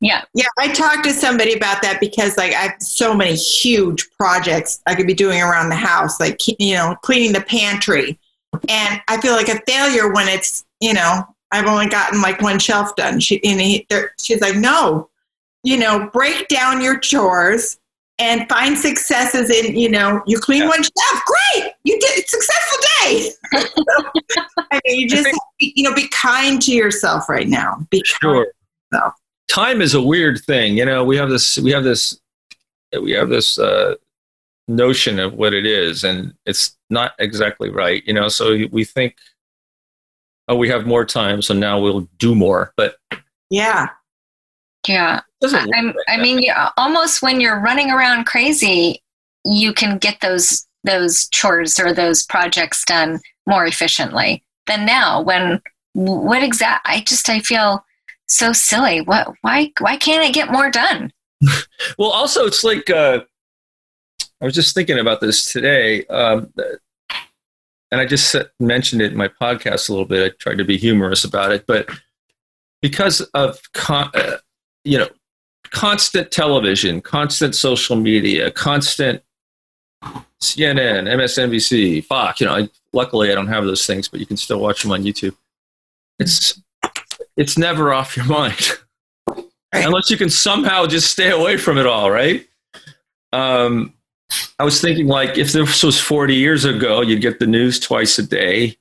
Yeah, 0.00 0.24
Yeah, 0.34 0.46
I 0.58 0.72
talked 0.72 1.04
to 1.04 1.12
somebody 1.12 1.52
about 1.52 1.82
that 1.82 2.00
because 2.00 2.36
like 2.38 2.52
I 2.54 2.62
have 2.62 2.80
so 2.80 3.14
many 3.14 3.34
huge 3.36 4.08
projects 4.18 4.80
I 4.86 4.94
could 4.94 5.06
be 5.06 5.14
doing 5.14 5.40
around 5.40 5.68
the 5.68 5.76
house, 5.76 6.18
like 6.18 6.40
you 6.58 6.74
know, 6.74 6.96
cleaning 7.02 7.34
the 7.34 7.42
pantry, 7.42 8.18
and 8.68 9.00
I 9.08 9.20
feel 9.20 9.32
like 9.32 9.48
a 9.48 9.60
failure 9.66 10.12
when 10.12 10.28
it's 10.28 10.64
you 10.80 10.94
know 10.94 11.22
I've 11.50 11.66
only 11.66 11.86
gotten 11.88 12.22
like 12.22 12.40
one 12.40 12.58
shelf 12.58 12.94
done. 12.96 13.20
She 13.20 13.42
and 13.44 13.60
he, 13.60 13.86
there- 13.90 14.14
she's 14.20 14.40
like, 14.40 14.56
no, 14.56 15.10
you 15.62 15.76
know, 15.76 16.08
break 16.12 16.48
down 16.48 16.80
your 16.80 16.98
chores 16.98 17.78
and 18.18 18.48
find 18.48 18.78
successes 18.78 19.50
in 19.50 19.76
you 19.76 19.88
know 19.90 20.22
you 20.26 20.38
clean 20.38 20.62
Yeah. 20.62 20.68
one 20.68 20.82
shelf, 20.82 21.22
great, 21.54 21.72
you 21.84 21.98
did 22.00 22.28
successful 22.28 22.78
day. 23.00 23.30
So, 23.58 24.42
I 24.72 24.80
mean, 24.86 25.00
you 25.00 25.08
just 25.08 25.28
you 25.58 25.82
know 25.82 25.94
be 25.94 26.08
kind 26.08 26.60
to 26.62 26.72
yourself 26.72 27.28
right 27.28 27.48
now. 27.48 27.86
Be 27.90 28.02
sure. 28.04 28.46
Time 29.50 29.82
is 29.82 29.92
a 29.94 30.00
weird 30.00 30.40
thing, 30.46 30.76
you 30.78 30.84
know. 30.86 31.04
We 31.04 31.16
have 31.18 31.28
this, 31.28 31.58
we 31.58 31.72
have 31.72 31.84
this, 31.84 32.18
we 33.02 33.12
have 33.12 33.28
this 33.28 33.58
uh, 33.58 33.94
notion 34.68 35.18
of 35.18 35.34
what 35.34 35.54
it 35.54 35.66
is, 35.66 36.04
and 36.04 36.32
it's 36.46 36.76
not 36.90 37.12
exactly 37.18 37.70
right, 37.70 38.02
you 38.06 38.14
know. 38.14 38.28
So 38.28 38.56
we 38.70 38.84
think, 38.84 39.16
oh, 40.48 40.56
we 40.56 40.68
have 40.68 40.86
more 40.86 41.04
time, 41.04 41.42
so 41.42 41.54
now 41.54 41.80
we'll 41.80 42.08
do 42.18 42.34
more, 42.34 42.72
but 42.76 42.96
Yeah. 43.50 43.88
yeah. 44.88 45.20
I'm, 45.44 45.86
like 45.86 45.96
I 46.08 46.16
mean, 46.18 46.38
yeah, 46.40 46.70
almost 46.76 47.20
when 47.22 47.40
you're 47.40 47.60
running 47.60 47.90
around 47.90 48.24
crazy, 48.26 49.02
you 49.44 49.72
can 49.72 49.98
get 49.98 50.20
those 50.20 50.66
those 50.84 51.28
chores 51.28 51.78
or 51.78 51.92
those 51.92 52.22
projects 52.24 52.84
done 52.84 53.20
more 53.46 53.66
efficiently 53.66 54.44
than 54.66 54.84
now. 54.86 55.20
When 55.20 55.60
what 55.94 56.42
exact? 56.44 56.86
I 56.88 57.00
just 57.00 57.28
I 57.28 57.40
feel 57.40 57.84
so 58.26 58.52
silly. 58.52 59.00
What? 59.00 59.32
Why? 59.42 59.72
Why 59.80 59.96
can't 59.96 60.24
I 60.24 60.30
get 60.30 60.52
more 60.52 60.70
done? 60.70 61.12
Well, 61.98 62.10
also, 62.10 62.46
it's 62.46 62.62
like 62.62 62.88
uh, 62.88 63.20
I 64.42 64.44
was 64.44 64.54
just 64.54 64.74
thinking 64.74 64.98
about 64.98 65.20
this 65.20 65.52
today, 65.52 66.04
um, 66.06 66.52
and 67.92 68.00
I 68.00 68.06
just 68.06 68.34
mentioned 68.58 69.00
it 69.00 69.12
in 69.12 69.16
my 69.16 69.28
podcast 69.28 69.88
a 69.88 69.92
little 69.92 70.04
bit. 70.04 70.32
I 70.32 70.36
tried 70.36 70.58
to 70.58 70.64
be 70.64 70.76
humorous 70.76 71.24
about 71.24 71.52
it, 71.52 71.64
but 71.64 71.88
because 72.80 73.20
of 73.34 73.60
con- 73.72 74.10
uh, 74.14 74.38
you 74.84 74.98
know 74.98 75.08
constant 75.70 76.32
television, 76.32 77.00
constant 77.00 77.54
social 77.54 77.94
media, 77.94 78.50
constant 78.50 79.22
CNN, 80.42 81.06
MSNBC, 81.06 82.04
Fox. 82.04 82.40
You 82.40 82.48
know, 82.48 82.56
I, 82.56 82.68
luckily 82.92 83.30
I 83.30 83.36
don't 83.36 83.46
have 83.46 83.64
those 83.64 83.86
things, 83.86 84.08
but 84.08 84.18
you 84.18 84.26
can 84.26 84.36
still 84.36 84.58
watch 84.58 84.82
them 84.82 84.90
on 84.90 85.04
YouTube. 85.04 85.36
It's 86.18 86.60
it's 87.36 87.56
never 87.56 87.92
off 87.92 88.16
your 88.16 88.26
mind 88.26 88.72
unless 89.72 90.10
you 90.10 90.16
can 90.16 90.30
somehow 90.30 90.86
just 90.86 91.12
stay 91.12 91.30
away 91.30 91.56
from 91.56 91.78
it 91.78 91.86
all, 91.86 92.10
right? 92.10 92.46
Um, 93.32 93.94
I 94.58 94.64
was 94.64 94.80
thinking 94.80 95.06
like 95.08 95.38
if 95.38 95.52
this 95.52 95.82
was 95.82 96.00
40 96.00 96.34
years 96.34 96.64
ago, 96.64 97.00
you'd 97.00 97.20
get 97.20 97.38
the 97.38 97.46
news 97.46 97.80
twice 97.80 98.18
a 98.18 98.22
day. 98.22 98.76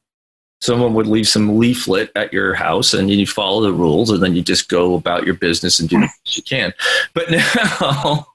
Someone 0.62 0.94
would 0.94 1.08
leave 1.08 1.28
some 1.28 1.58
leaflet 1.58 2.12
at 2.16 2.32
your 2.32 2.54
house 2.54 2.94
and 2.94 3.10
you 3.10 3.26
follow 3.26 3.62
the 3.62 3.74
rules 3.74 4.12
and 4.12 4.22
then 4.22 4.36
you 4.36 4.44
just 4.44 4.70
go 4.70 4.94
about 4.94 5.26
your 5.26 5.34
business 5.34 5.80
and 5.80 5.90
do 5.90 6.00
the 6.00 6.06
best 6.06 6.38
you 6.38 6.44
can. 6.44 6.74
But 7.16 7.32
now, 7.32 8.28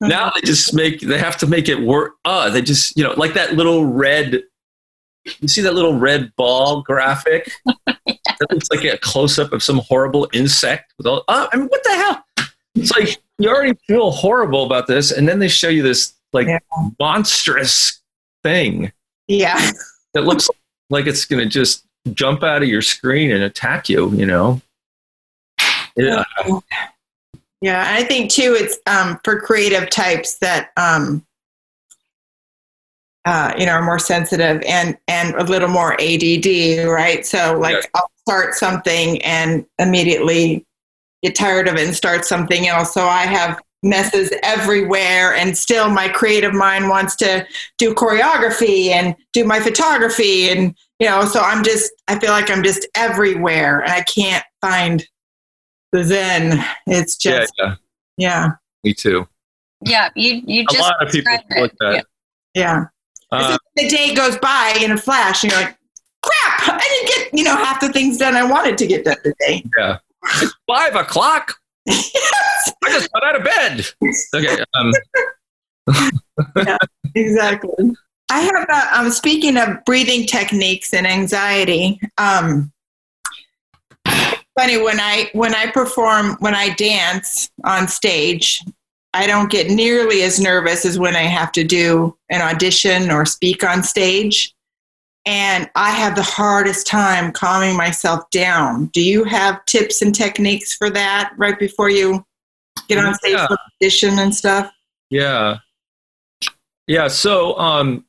now 0.00 0.32
they 0.34 0.40
just 0.42 0.74
make, 0.74 1.00
they 1.00 1.18
have 1.18 1.36
to 1.38 1.46
make 1.46 1.68
it 1.68 1.80
work. 1.80 2.14
Uh, 2.24 2.50
they 2.50 2.60
just, 2.60 2.96
you 2.96 3.04
know, 3.04 3.14
like 3.16 3.34
that 3.34 3.54
little 3.54 3.86
red, 3.86 4.42
you 5.40 5.46
see 5.46 5.60
that 5.60 5.74
little 5.74 5.96
red 5.96 6.32
ball 6.36 6.82
graphic? 6.82 7.50
That 8.40 8.52
looks 8.52 8.70
like 8.70 8.84
a 8.84 8.96
close 8.96 9.38
up 9.38 9.52
of 9.52 9.62
some 9.62 9.82
horrible 9.86 10.26
insect 10.32 10.94
with 10.96 11.06
all, 11.06 11.24
uh, 11.28 11.46
I 11.52 11.56
mean, 11.58 11.66
what 11.66 11.84
the 11.84 11.90
hell? 11.90 12.24
It's 12.74 12.90
like 12.90 13.18
you 13.40 13.48
already 13.48 13.74
feel 13.86 14.10
horrible 14.10 14.64
about 14.64 14.86
this, 14.86 15.10
and 15.10 15.28
then 15.28 15.38
they 15.38 15.48
show 15.48 15.68
you 15.68 15.82
this 15.82 16.14
like 16.32 16.46
Yeah. 16.46 16.58
monstrous 16.98 18.00
thing 18.42 18.92
yeah. 19.28 19.70
that 20.14 20.24
looks 20.24 20.48
like 20.90 21.06
it's 21.06 21.24
going 21.24 21.42
to 21.42 21.48
just 21.48 21.84
jump 22.14 22.42
out 22.42 22.62
of 22.62 22.68
your 22.68 22.82
screen 22.82 23.32
and 23.32 23.42
attack 23.42 23.88
you. 23.88 24.12
You 24.14 24.26
know? 24.26 24.60
Yeah. 25.96 26.24
Yeah, 27.62 27.84
I 27.94 28.04
think 28.04 28.30
too, 28.30 28.56
it's 28.58 28.78
um, 28.86 29.20
for 29.22 29.38
creative 29.38 29.90
types 29.90 30.38
that 30.38 30.70
um, 30.78 31.26
uh, 33.26 33.52
you 33.58 33.66
know 33.66 33.72
are 33.72 33.82
more 33.82 33.98
sensitive 33.98 34.62
and 34.66 34.96
and 35.08 35.34
a 35.34 35.44
little 35.44 35.68
more 35.68 35.92
ADD, 36.00 36.88
right? 36.88 37.26
So 37.26 37.58
like 37.58 37.74
Yeah. 37.74 37.90
I'll 37.94 38.10
start 38.26 38.54
something 38.54 39.20
and 39.22 39.66
immediately 39.78 40.64
get 41.22 41.34
tired 41.34 41.68
of 41.68 41.76
it 41.76 41.86
and 41.86 41.94
start 41.96 42.24
something 42.24 42.66
else. 42.68 42.94
So 42.94 43.04
I 43.06 43.22
have 43.22 43.60
messes 43.82 44.30
everywhere, 44.42 45.34
and 45.34 45.56
still 45.56 45.88
my 45.90 46.08
creative 46.08 46.52
mind 46.52 46.88
wants 46.88 47.16
to 47.16 47.46
do 47.78 47.94
choreography 47.94 48.88
and 48.88 49.14
do 49.32 49.44
my 49.44 49.58
photography, 49.60 50.50
and 50.50 50.74
you 50.98 51.08
know, 51.08 51.24
so 51.24 51.40
I'm 51.40 51.62
just 51.64 51.90
I 52.08 52.18
feel 52.18 52.30
like 52.30 52.50
I'm 52.50 52.62
just 52.62 52.86
everywhere, 52.94 53.80
and 53.80 53.90
I 53.92 54.02
can't 54.02 54.44
find 54.60 55.06
the 55.92 56.04
zen. 56.04 56.64
It's 56.86 57.22
Yeah, 57.24 57.38
just 57.40 57.52
yeah. 57.58 57.74
yeah. 58.16 58.48
Me 58.84 58.94
too. 58.94 59.26
Yeah, 59.84 60.10
you 60.14 60.42
you 60.46 60.64
A 60.70 60.78
lot 60.80 61.02
of 61.06 61.10
people 61.12 61.32
described 61.32 61.50
like 61.60 61.72
it. 61.72 61.76
that. 61.80 62.04
Yeah. 62.54 62.84
Uh, 63.32 63.56
the 63.76 63.88
day 63.88 64.14
goes 64.14 64.36
by 64.38 64.76
in 64.82 64.90
a 64.92 64.98
flash 64.98 65.42
and 65.44 65.52
you're 65.52 65.60
like, 65.62 65.76
crap, 66.22 66.68
I 66.68 66.78
didn't 66.80 67.08
get, 67.32 67.38
you 67.38 67.44
know, 67.44 67.54
half 67.56 67.80
the 67.80 67.88
things 67.92 68.18
done 68.18 68.34
I 68.34 68.42
wanted 68.42 68.76
to 68.78 68.86
get 68.88 69.04
done 69.04 69.16
today. 69.22 69.64
yeah. 69.78 69.98
It's 70.24 70.54
five 70.66 70.94
o'clock. 70.94 71.56
I 71.88 72.88
just 72.88 73.10
got 73.12 73.24
out 73.24 73.36
of 73.36 73.44
bed. 73.44 73.86
Okay. 74.34 74.64
Um, 74.74 74.92
exactly. 77.14 77.92
I 78.30 78.40
have, 78.40 78.66
uh, 78.68 78.86
um, 78.94 79.10
speaking 79.10 79.56
of 79.56 79.84
breathing 79.84 80.26
techniques 80.26 80.94
and 80.94 81.06
anxiety, 81.06 82.00
um, 82.18 82.72
funny 84.58 84.80
when 84.80 85.00
I, 85.00 85.30
when 85.32 85.54
I 85.54 85.70
perform, 85.70 86.36
when 86.38 86.54
I 86.54 86.74
dance 86.74 87.50
on 87.64 87.88
stage, 87.88 88.62
I 89.12 89.26
don't 89.26 89.50
get 89.50 89.70
nearly 89.70 90.22
as 90.22 90.38
nervous 90.38 90.84
as 90.84 90.98
when 90.98 91.16
I 91.16 91.22
have 91.22 91.50
to 91.52 91.64
do 91.64 92.16
an 92.28 92.40
audition 92.40 93.10
or 93.10 93.26
speak 93.26 93.64
on 93.64 93.82
stage. 93.82 94.54
And 95.26 95.70
I 95.74 95.90
have 95.90 96.16
the 96.16 96.22
hardest 96.22 96.86
time 96.86 97.30
calming 97.32 97.76
myself 97.76 98.28
down. 98.30 98.86
Do 98.86 99.02
you 99.02 99.24
have 99.24 99.64
tips 99.66 100.00
and 100.02 100.14
techniques 100.14 100.74
for 100.74 100.88
that 100.90 101.32
right 101.36 101.58
before 101.58 101.90
you 101.90 102.24
get 102.88 103.04
on 103.04 103.14
stage 103.16 103.32
Yeah. 103.34 103.46
for 103.46 103.56
audition 103.82 104.18
and 104.18 104.34
stuff? 104.34 104.70
yeah. 105.10 105.58
Yeah. 106.86 107.06
So, 107.08 107.56
um, 107.58 108.04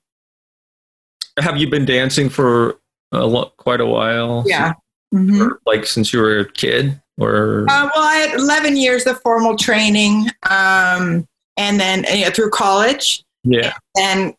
have 1.40 1.58
you 1.58 1.70
been 1.70 1.86
dancing 1.86 2.30
for 2.30 2.80
a 3.12 3.26
lo- 3.26 3.54
quite 3.58 3.80
a 3.82 3.86
while? 3.86 4.44
Yeah. 4.48 4.74
Mhm. 5.14 5.40
Or, 5.40 5.60
like 5.68 5.86
since 5.86 6.12
you 6.14 6.20
were 6.20 6.40
a 6.40 6.52
kid, 6.52 7.00
or 7.20 7.66
Uh, 7.70 7.90
well, 7.94 8.04
I 8.04 8.16
had 8.16 8.40
11 8.40 8.78
years 8.78 9.06
of 9.06 9.22
formal 9.22 9.56
training, 9.56 10.30
um, 10.50 11.28
and 11.58 11.80
then 11.80 12.06
you 12.12 12.26
know, 12.26 12.32
through 12.32 12.50
college, 12.52 13.24
yeah. 13.44 13.74
and 14.00 14.34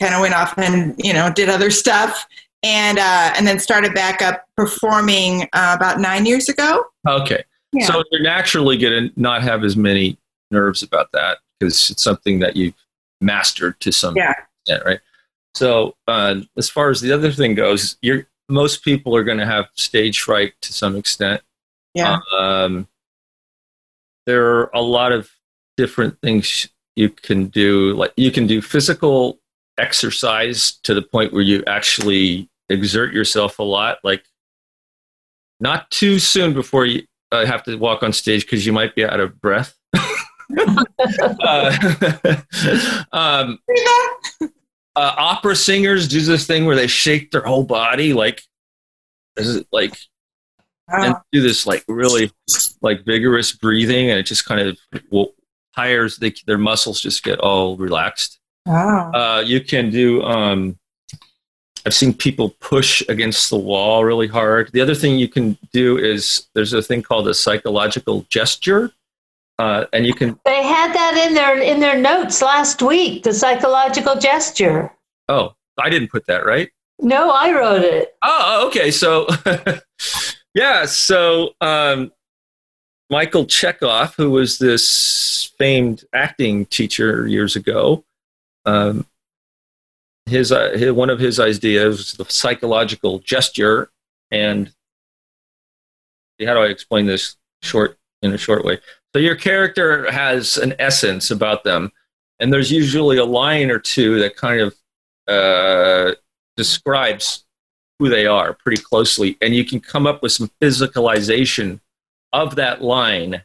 kind 0.00 0.14
of 0.14 0.20
went 0.20 0.34
off 0.34 0.56
and 0.58 0.94
you 0.98 1.12
know 1.12 1.30
did 1.32 1.48
other 1.48 1.70
stuff, 1.70 2.26
and 2.62 2.98
uh, 2.98 3.32
and 3.36 3.46
then 3.46 3.58
started 3.58 3.94
back 3.94 4.22
up 4.22 4.44
performing 4.56 5.42
uh, 5.52 5.74
about 5.76 6.00
nine 6.00 6.26
years 6.26 6.48
ago. 6.48 6.84
Okay. 7.06 7.42
Yeah. 7.72 7.86
So 7.86 8.02
you're 8.10 8.22
naturally 8.22 8.78
going 8.78 9.10
to 9.10 9.20
not 9.20 9.42
have 9.42 9.62
as 9.64 9.76
many 9.76 10.16
nerves 10.50 10.82
about 10.82 11.12
that 11.12 11.38
because 11.60 11.90
it's 11.90 12.02
something 12.02 12.38
that 12.38 12.56
you've 12.56 12.74
mastered 13.20 13.78
to 13.80 13.92
some 13.92 14.16
Yeah. 14.16 14.32
extent, 14.62 14.84
right? 14.86 15.00
So 15.54 15.94
uh, 16.06 16.36
as 16.56 16.70
far 16.70 16.88
as 16.88 17.00
the 17.00 17.12
other 17.12 17.30
thing 17.32 17.54
goes, 17.54 17.96
you're 18.00 18.26
most 18.48 18.82
people 18.82 19.14
are 19.14 19.24
going 19.24 19.36
to 19.38 19.44
have 19.46 19.66
stage 19.74 20.20
fright 20.22 20.54
to 20.62 20.72
some 20.72 20.96
extent. 20.96 21.42
Yeah, 21.94 22.18
Um, 22.38 22.88
there 24.24 24.46
are 24.46 24.70
a 24.72 24.80
lot 24.80 25.12
of 25.12 25.30
different 25.76 26.18
things 26.22 26.68
you 26.96 27.08
can 27.10 27.46
do. 27.46 27.94
Like 27.94 28.12
you 28.16 28.30
can 28.30 28.46
do 28.46 28.62
physical 28.62 29.37
exercise 29.78 30.78
to 30.82 30.94
the 30.94 31.02
point 31.02 31.32
where 31.32 31.42
you 31.42 31.62
actually 31.66 32.50
exert 32.68 33.12
yourself 33.12 33.58
a 33.58 33.62
lot. 33.62 33.98
Like 34.04 34.24
not 35.60 35.90
too 35.90 36.18
soon 36.18 36.54
before 36.54 36.86
you 36.86 37.02
uh, 37.32 37.46
have 37.46 37.62
to 37.64 37.76
walk 37.76 38.02
on 38.02 38.12
stage 38.12 38.44
because 38.44 38.66
you 38.66 38.72
might 38.72 38.94
be 38.94 39.04
out 39.04 39.20
of 39.20 39.40
breath. 39.40 39.74
uh, 39.94 41.76
um, 43.12 43.58
uh, 44.96 45.14
opera 45.16 45.54
singers 45.56 46.08
do 46.08 46.20
this 46.20 46.46
thing 46.46 46.64
where 46.64 46.76
they 46.76 46.86
shake 46.86 47.30
their 47.30 47.42
whole 47.42 47.64
body, 47.64 48.12
like, 48.12 48.42
is 49.36 49.56
it 49.56 49.66
like 49.70 49.96
and 50.88 51.14
do 51.32 51.42
this 51.42 51.66
like 51.66 51.84
really 51.86 52.30
like 52.82 53.04
vigorous 53.04 53.52
breathing, 53.52 54.10
and 54.10 54.18
it 54.18 54.24
just 54.24 54.44
kind 54.44 54.60
of 54.60 54.78
tires 55.74 56.16
they, 56.16 56.34
their 56.46 56.58
muscles 56.58 57.00
just 57.00 57.22
get 57.22 57.38
all 57.40 57.76
relaxed. 57.76 58.37
Oh. 58.68 59.18
Uh, 59.18 59.42
you 59.44 59.60
can 59.60 59.90
do. 59.90 60.22
Um, 60.22 60.78
I've 61.86 61.94
seen 61.94 62.12
people 62.12 62.50
push 62.60 63.02
against 63.08 63.48
the 63.50 63.56
wall 63.56 64.04
really 64.04 64.26
hard. 64.26 64.70
The 64.72 64.80
other 64.80 64.94
thing 64.94 65.18
you 65.18 65.28
can 65.28 65.56
do 65.72 65.96
is 65.96 66.46
there's 66.54 66.72
a 66.72 66.82
thing 66.82 67.02
called 67.02 67.28
a 67.28 67.34
psychological 67.34 68.26
gesture, 68.28 68.92
uh, 69.58 69.86
and 69.92 70.06
you 70.06 70.12
can. 70.12 70.38
They 70.44 70.62
had 70.62 70.92
that 70.92 71.26
in 71.26 71.34
their 71.34 71.58
in 71.58 71.80
their 71.80 71.98
notes 71.98 72.42
last 72.42 72.82
week. 72.82 73.22
The 73.22 73.32
psychological 73.32 74.16
gesture. 74.16 74.92
Oh, 75.28 75.54
I 75.78 75.88
didn't 75.88 76.10
put 76.10 76.26
that 76.26 76.44
right. 76.44 76.70
No, 77.00 77.30
I 77.30 77.52
wrote 77.52 77.82
it. 77.82 78.16
Oh, 78.22 78.66
okay. 78.68 78.90
So, 78.90 79.28
yeah. 80.54 80.84
So, 80.84 81.54
um, 81.60 82.12
Michael 83.08 83.46
Chekhov, 83.46 84.14
who 84.16 84.30
was 84.30 84.58
this 84.58 85.52
famed 85.58 86.04
acting 86.12 86.66
teacher 86.66 87.26
years 87.26 87.56
ago, 87.56 88.04
um, 88.64 89.06
his, 90.26 90.52
uh, 90.52 90.72
his 90.72 90.92
one 90.92 91.10
of 91.10 91.18
his 91.18 91.40
ideas 91.40 91.96
was 91.96 92.12
the 92.12 92.24
psychological 92.26 93.18
gesture, 93.20 93.90
and 94.30 94.70
how 96.46 96.54
do 96.54 96.60
I 96.60 96.66
explain 96.66 97.06
this 97.06 97.36
short 97.62 97.98
in 98.22 98.32
a 98.32 98.38
short 98.38 98.64
way? 98.64 98.78
So, 99.14 99.20
your 99.20 99.36
character 99.36 100.10
has 100.10 100.56
an 100.56 100.74
essence 100.78 101.30
about 101.30 101.64
them, 101.64 101.90
and 102.40 102.52
there's 102.52 102.70
usually 102.70 103.16
a 103.16 103.24
line 103.24 103.70
or 103.70 103.78
two 103.78 104.18
that 104.20 104.36
kind 104.36 104.60
of 104.60 104.74
uh, 105.26 106.14
describes 106.56 107.44
who 107.98 108.08
they 108.08 108.26
are 108.26 108.54
pretty 108.54 108.80
closely, 108.80 109.36
and 109.40 109.54
you 109.54 109.64
can 109.64 109.80
come 109.80 110.06
up 110.06 110.22
with 110.22 110.32
some 110.32 110.50
physicalization 110.60 111.80
of 112.32 112.54
that 112.56 112.82
line, 112.82 113.42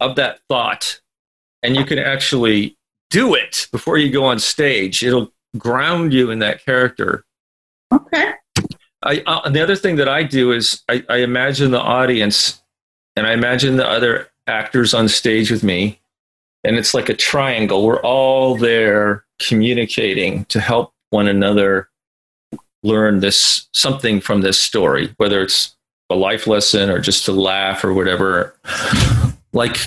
of 0.00 0.16
that 0.16 0.40
thought, 0.48 1.00
and 1.62 1.76
you 1.76 1.84
can 1.84 1.98
actually 1.98 2.77
do 3.10 3.34
it 3.34 3.68
before 3.72 3.98
you 3.98 4.10
go 4.10 4.24
on 4.24 4.38
stage. 4.38 5.02
It'll 5.02 5.32
ground 5.56 6.12
you 6.12 6.30
in 6.30 6.40
that 6.40 6.64
character. 6.64 7.24
Okay. 7.92 8.32
I, 9.02 9.22
uh, 9.26 9.48
the 9.48 9.62
other 9.62 9.76
thing 9.76 9.96
that 9.96 10.08
I 10.08 10.22
do 10.22 10.52
is 10.52 10.82
I, 10.88 11.04
I 11.08 11.18
imagine 11.18 11.70
the 11.70 11.80
audience 11.80 12.60
and 13.16 13.26
I 13.26 13.32
imagine 13.32 13.76
the 13.76 13.88
other 13.88 14.28
actors 14.46 14.94
on 14.94 15.08
stage 15.08 15.50
with 15.50 15.62
me, 15.62 16.00
and 16.64 16.76
it's 16.76 16.94
like 16.94 17.08
a 17.08 17.14
triangle. 17.14 17.84
We're 17.84 18.00
all 18.00 18.56
there 18.56 19.24
communicating 19.38 20.44
to 20.46 20.60
help 20.60 20.92
one 21.10 21.28
another 21.28 21.88
learn 22.82 23.20
this 23.20 23.68
something 23.74 24.20
from 24.20 24.40
this 24.40 24.60
story, 24.60 25.14
whether 25.16 25.42
it's 25.42 25.76
a 26.10 26.14
life 26.14 26.46
lesson 26.46 26.90
or 26.90 27.00
just 27.00 27.24
to 27.26 27.32
laugh 27.32 27.84
or 27.84 27.94
whatever. 27.94 28.54
Like 29.54 29.78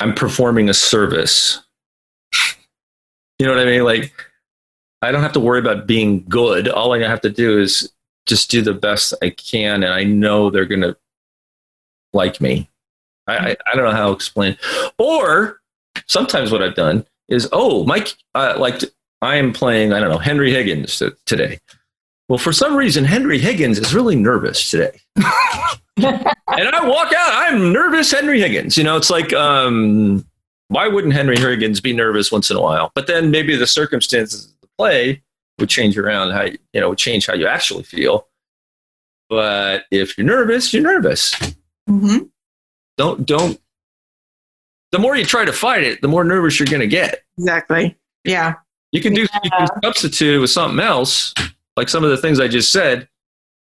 I'm 0.00 0.12
performing 0.12 0.68
a 0.68 0.74
service. 0.74 1.62
You 3.40 3.46
know 3.46 3.52
what 3.52 3.66
I 3.66 3.70
mean? 3.70 3.84
Like 3.84 4.12
I 5.00 5.10
don't 5.10 5.22
have 5.22 5.32
to 5.32 5.40
worry 5.40 5.60
about 5.60 5.86
being 5.86 6.24
good. 6.28 6.68
All 6.68 6.92
I 6.92 6.98
have 6.98 7.22
to 7.22 7.30
do 7.30 7.58
is 7.58 7.90
just 8.26 8.50
do 8.50 8.60
the 8.60 8.74
best 8.74 9.14
I 9.22 9.30
can, 9.30 9.82
and 9.82 9.94
I 9.94 10.04
know 10.04 10.50
they're 10.50 10.66
going 10.66 10.82
to 10.82 10.94
like 12.12 12.38
me. 12.38 12.68
I, 13.26 13.36
I, 13.36 13.56
I 13.72 13.74
don't 13.74 13.86
know 13.86 13.92
how 13.92 14.08
to 14.08 14.12
explain. 14.12 14.58
Or 14.98 15.58
sometimes 16.06 16.52
what 16.52 16.62
I've 16.62 16.74
done 16.74 17.06
is, 17.30 17.48
oh, 17.50 17.84
Mike, 17.84 18.14
uh, 18.34 18.56
like 18.58 18.82
I 19.22 19.36
am 19.36 19.54
playing, 19.54 19.94
I 19.94 20.00
don't 20.00 20.10
know, 20.10 20.18
Henry 20.18 20.52
Higgins 20.52 20.98
t- 20.98 21.08
today. 21.24 21.60
Well, 22.28 22.38
for 22.38 22.52
some 22.52 22.76
reason, 22.76 23.06
Henry 23.06 23.38
Higgins 23.38 23.78
is 23.78 23.94
really 23.94 24.16
nervous 24.16 24.70
today. 24.70 25.00
and 25.16 25.24
I 25.96 26.86
walk 26.86 27.10
out, 27.14 27.30
I'm 27.32 27.72
nervous, 27.72 28.12
Henry 28.12 28.38
Higgins. 28.42 28.76
You 28.76 28.84
know, 28.84 28.98
it's 28.98 29.08
like, 29.08 29.32
um, 29.32 30.26
why 30.70 30.86
wouldn't 30.86 31.12
Henry 31.12 31.36
Higgins 31.36 31.80
be 31.80 31.92
nervous 31.92 32.30
once 32.30 32.48
in 32.48 32.56
a 32.56 32.60
while? 32.60 32.92
But 32.94 33.08
then 33.08 33.32
maybe 33.32 33.56
the 33.56 33.66
circumstances 33.66 34.44
of 34.46 34.60
the 34.60 34.68
play 34.78 35.20
would 35.58 35.68
change 35.68 35.98
around 35.98 36.30
how 36.30 36.44
you, 36.44 36.58
you 36.72 36.80
know, 36.80 36.90
would 36.90 36.98
change 36.98 37.26
how 37.26 37.34
you 37.34 37.48
actually 37.48 37.82
feel. 37.82 38.28
But 39.28 39.84
if 39.90 40.16
you're 40.16 40.26
nervous, 40.26 40.72
you're 40.72 40.82
nervous. 40.82 41.34
hmm 41.88 42.18
Don't 42.96 43.26
don't. 43.26 43.60
The 44.92 44.98
more 45.00 45.16
you 45.16 45.24
try 45.24 45.44
to 45.44 45.52
fight 45.52 45.82
it, 45.82 46.00
the 46.02 46.08
more 46.08 46.22
nervous 46.24 46.58
you're 46.58 46.66
going 46.66 46.80
to 46.80 46.86
get. 46.86 47.22
Exactly. 47.36 47.96
Yeah. 48.24 48.54
You 48.92 49.00
can 49.00 49.12
do 49.12 49.22
you 49.22 49.50
can 49.50 49.66
substitute 49.82 50.40
with 50.40 50.50
something 50.50 50.80
else, 50.80 51.34
like 51.76 51.88
some 51.88 52.04
of 52.04 52.10
the 52.10 52.16
things 52.16 52.38
I 52.40 52.46
just 52.48 52.70
said, 52.72 53.08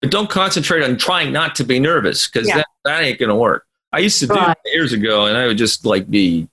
but 0.03 0.11
don't 0.11 0.29
concentrate 0.29 0.83
on 0.85 0.99
trying 0.99 1.33
not 1.33 1.55
to 1.57 1.64
be 1.64 1.79
nervous 1.81 2.29
because 2.29 2.49
Yeah. 2.49 2.57
that, 2.59 2.66
that 2.85 3.03
ain't 3.03 3.18
going 3.18 3.29
to 3.31 3.35
work. 3.35 3.66
I 3.92 3.99
used 4.01 4.18
to 4.21 4.27
do 4.27 4.35
Right. 4.35 4.57
years 4.66 4.92
ago, 4.92 5.27
and 5.27 5.37
I 5.38 5.47
would 5.47 5.57
just 5.59 5.85
like 5.87 6.11
be 6.11 6.49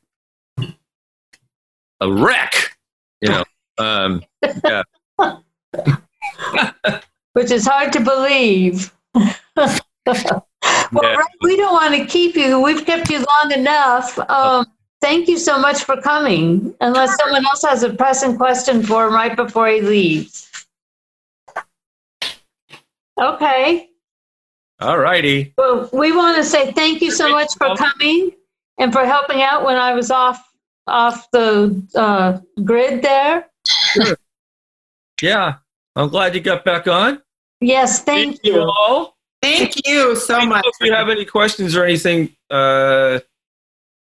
a 2.01 2.11
wreck, 2.11 2.75
you 3.21 3.29
know. 3.29 3.43
Um, 3.77 4.23
which 7.33 7.51
is 7.51 7.65
hard 7.67 7.91
to 7.93 7.99
believe. 7.99 8.93
well, 9.13 9.81
Yeah. 10.93 11.15
Ray, 11.15 11.25
we 11.41 11.57
don't 11.57 11.73
want 11.73 11.95
to 11.95 12.05
keep 12.05 12.35
you. 12.35 12.61
We've 12.61 12.85
kept 12.85 13.09
you 13.09 13.19
long 13.19 13.51
enough. 13.51 14.17
Um, 14.29 14.65
thank 15.01 15.27
you 15.27 15.37
so 15.37 15.59
much 15.59 15.83
for 15.83 16.01
coming. 16.01 16.73
Unless 16.81 17.17
someone 17.17 17.45
else 17.45 17.63
has 17.63 17.83
a 17.83 17.93
pressing 17.93 18.37
question 18.37 18.81
for 18.81 19.07
him 19.07 19.13
right 19.13 19.35
before 19.35 19.67
he 19.67 19.81
leaves. 19.81 20.49
Okay. 23.21 23.89
all 24.81 24.97
righty. 24.97 25.53
Well, 25.57 25.89
we 25.93 26.11
want 26.11 26.37
to 26.37 26.43
say 26.43 26.71
thank 26.73 27.01
you 27.01 27.11
so 27.11 27.29
much 27.29 27.53
for 27.57 27.75
coming 27.75 28.31
and 28.77 28.91
for 28.91 29.05
helping 29.05 29.41
out 29.41 29.63
when 29.65 29.77
I 29.77 29.93
was 29.93 30.11
off 30.11 30.44
off 30.87 31.29
the 31.31 31.83
uh, 31.95 32.39
grid 32.63 33.01
there. 33.01 33.49
Yeah, 35.21 35.55
I'm 35.95 36.09
glad 36.09 36.35
you 36.35 36.41
got 36.41 36.65
back 36.65 36.87
on. 36.87 37.21
Yes, 37.61 38.03
thank 38.03 38.39
you. 38.43 38.59
all. 38.61 39.15
Thank 39.41 39.87
you 39.87 40.15
so 40.15 40.33
Let 40.33 40.39
me 40.39 40.45
know 40.45 40.55
much. 40.55 40.65
If 40.67 40.87
you 40.87 40.93
have 40.93 41.09
any 41.09 41.25
questions 41.25 41.75
or 41.75 41.83
anything, 41.83 42.35
uh, 42.49 43.19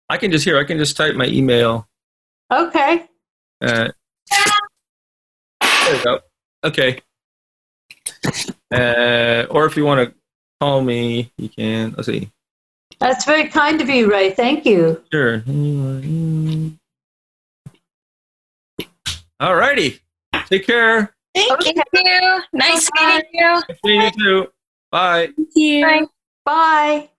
I 0.10 0.17
can 0.17 0.32
just 0.32 0.43
here. 0.43 0.58
I 0.58 0.63
can 0.63 0.77
just 0.77 0.97
type 0.97 1.15
my 1.15 1.27
email. 1.27 1.88
Okay. 2.51 3.05
Uh, 3.62 3.89
there 5.62 5.93
we 5.93 6.03
go. 6.03 6.19
Okay. 6.63 6.99
Uh, 8.73 9.45
or 9.49 9.65
if 9.65 9.77
you 9.77 9.86
want 9.86 10.10
to 10.10 10.15
call 10.60 10.82
me, 10.82 11.32
you 11.38 11.49
can. 11.49 11.93
Let's 11.95 12.08
see. 12.08 12.32
That's 12.99 13.25
very 13.25 13.47
kind 13.47 13.81
of 13.81 13.89
you, 13.89 14.12
Ray. 14.12 14.31
Thank 14.31 14.65
you. 14.65 15.01
Sure. 15.12 15.43
All 19.39 19.55
righty. 19.55 19.99
Take 20.47 20.65
care. 20.65 21.13
Thank 21.33 21.65
you. 21.65 21.73
Thank 21.93 22.07
you. 22.07 22.41
Nice 22.53 22.89
meeting 22.99 23.29
you. 23.33 23.62
See 23.85 23.95
you 23.95 24.12
too. 24.12 24.47
Bye. 24.91 25.29
Thank 25.35 25.49
you. 25.55 25.85
Bye. 25.85 26.07
Bye. 26.45 27.09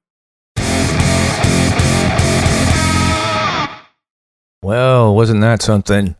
Well, 4.62 5.14
wasn't 5.14 5.40
that 5.40 5.62
something? 5.62 6.16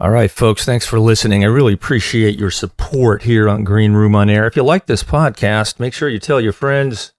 All 0.00 0.10
right, 0.10 0.30
folks, 0.30 0.64
thanks 0.64 0.86
for 0.86 0.98
listening. 0.98 1.44
I 1.44 1.48
really 1.48 1.74
appreciate 1.74 2.38
your 2.38 2.50
support 2.50 3.22
here 3.22 3.48
on 3.48 3.62
Green 3.62 3.92
Room 3.92 4.14
on 4.14 4.28
Air. 4.28 4.46
If 4.46 4.56
you 4.56 4.62
like 4.64 4.86
this 4.86 5.04
podcast, 5.04 5.78
make 5.78 5.92
sure 5.92 6.08
you 6.08 6.18
tell 6.18 6.40
your 6.40 6.52
friends, 6.52 7.12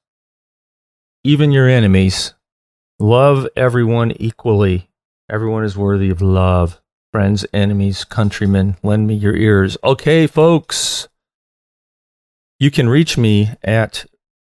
even 1.23 1.51
your 1.51 1.67
enemies. 1.67 2.33
Love 2.99 3.47
everyone 3.55 4.11
equally. 4.19 4.89
Everyone 5.29 5.63
is 5.63 5.77
worthy 5.77 6.09
of 6.09 6.21
love. 6.21 6.81
Friends, 7.11 7.45
enemies, 7.53 8.03
countrymen, 8.03 8.77
lend 8.83 9.07
me 9.07 9.15
your 9.15 9.35
ears. 9.35 9.77
Okay, 9.83 10.27
folks. 10.27 11.07
You 12.59 12.69
can 12.71 12.89
reach 12.89 13.17
me 13.17 13.51
at 13.63 14.05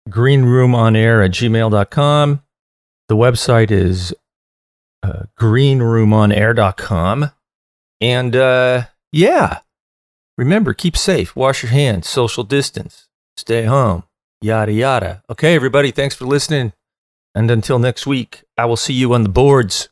greenroomonair 0.09 1.23
at 1.23 1.31
gmail.com. 1.31 2.41
The 3.09 3.15
website 3.15 3.69
is 3.69 4.13
uh, 5.03 5.23
greenroomonair.com. 5.39 7.31
And 7.99 8.35
uh, 8.35 8.83
yeah, 9.11 9.59
remember, 10.37 10.73
keep 10.73 10.95
safe, 10.97 11.35
wash 11.35 11.63
your 11.63 11.71
hands, 11.71 12.07
social 12.07 12.43
distance, 12.43 13.07
stay 13.35 13.63
home, 13.65 14.03
yada, 14.41 14.71
yada. 14.71 15.23
Okay, 15.29 15.55
everybody, 15.55 15.91
thanks 15.91 16.15
for 16.15 16.25
listening. 16.25 16.73
And 17.35 17.51
until 17.51 17.79
next 17.79 18.07
week, 18.07 18.43
I 18.57 18.65
will 18.65 18.77
see 18.77 18.93
you 18.93 19.13
on 19.13 19.23
the 19.23 19.29
boards. 19.29 19.89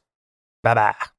Bye 0.63 0.73
bye. 0.73 1.14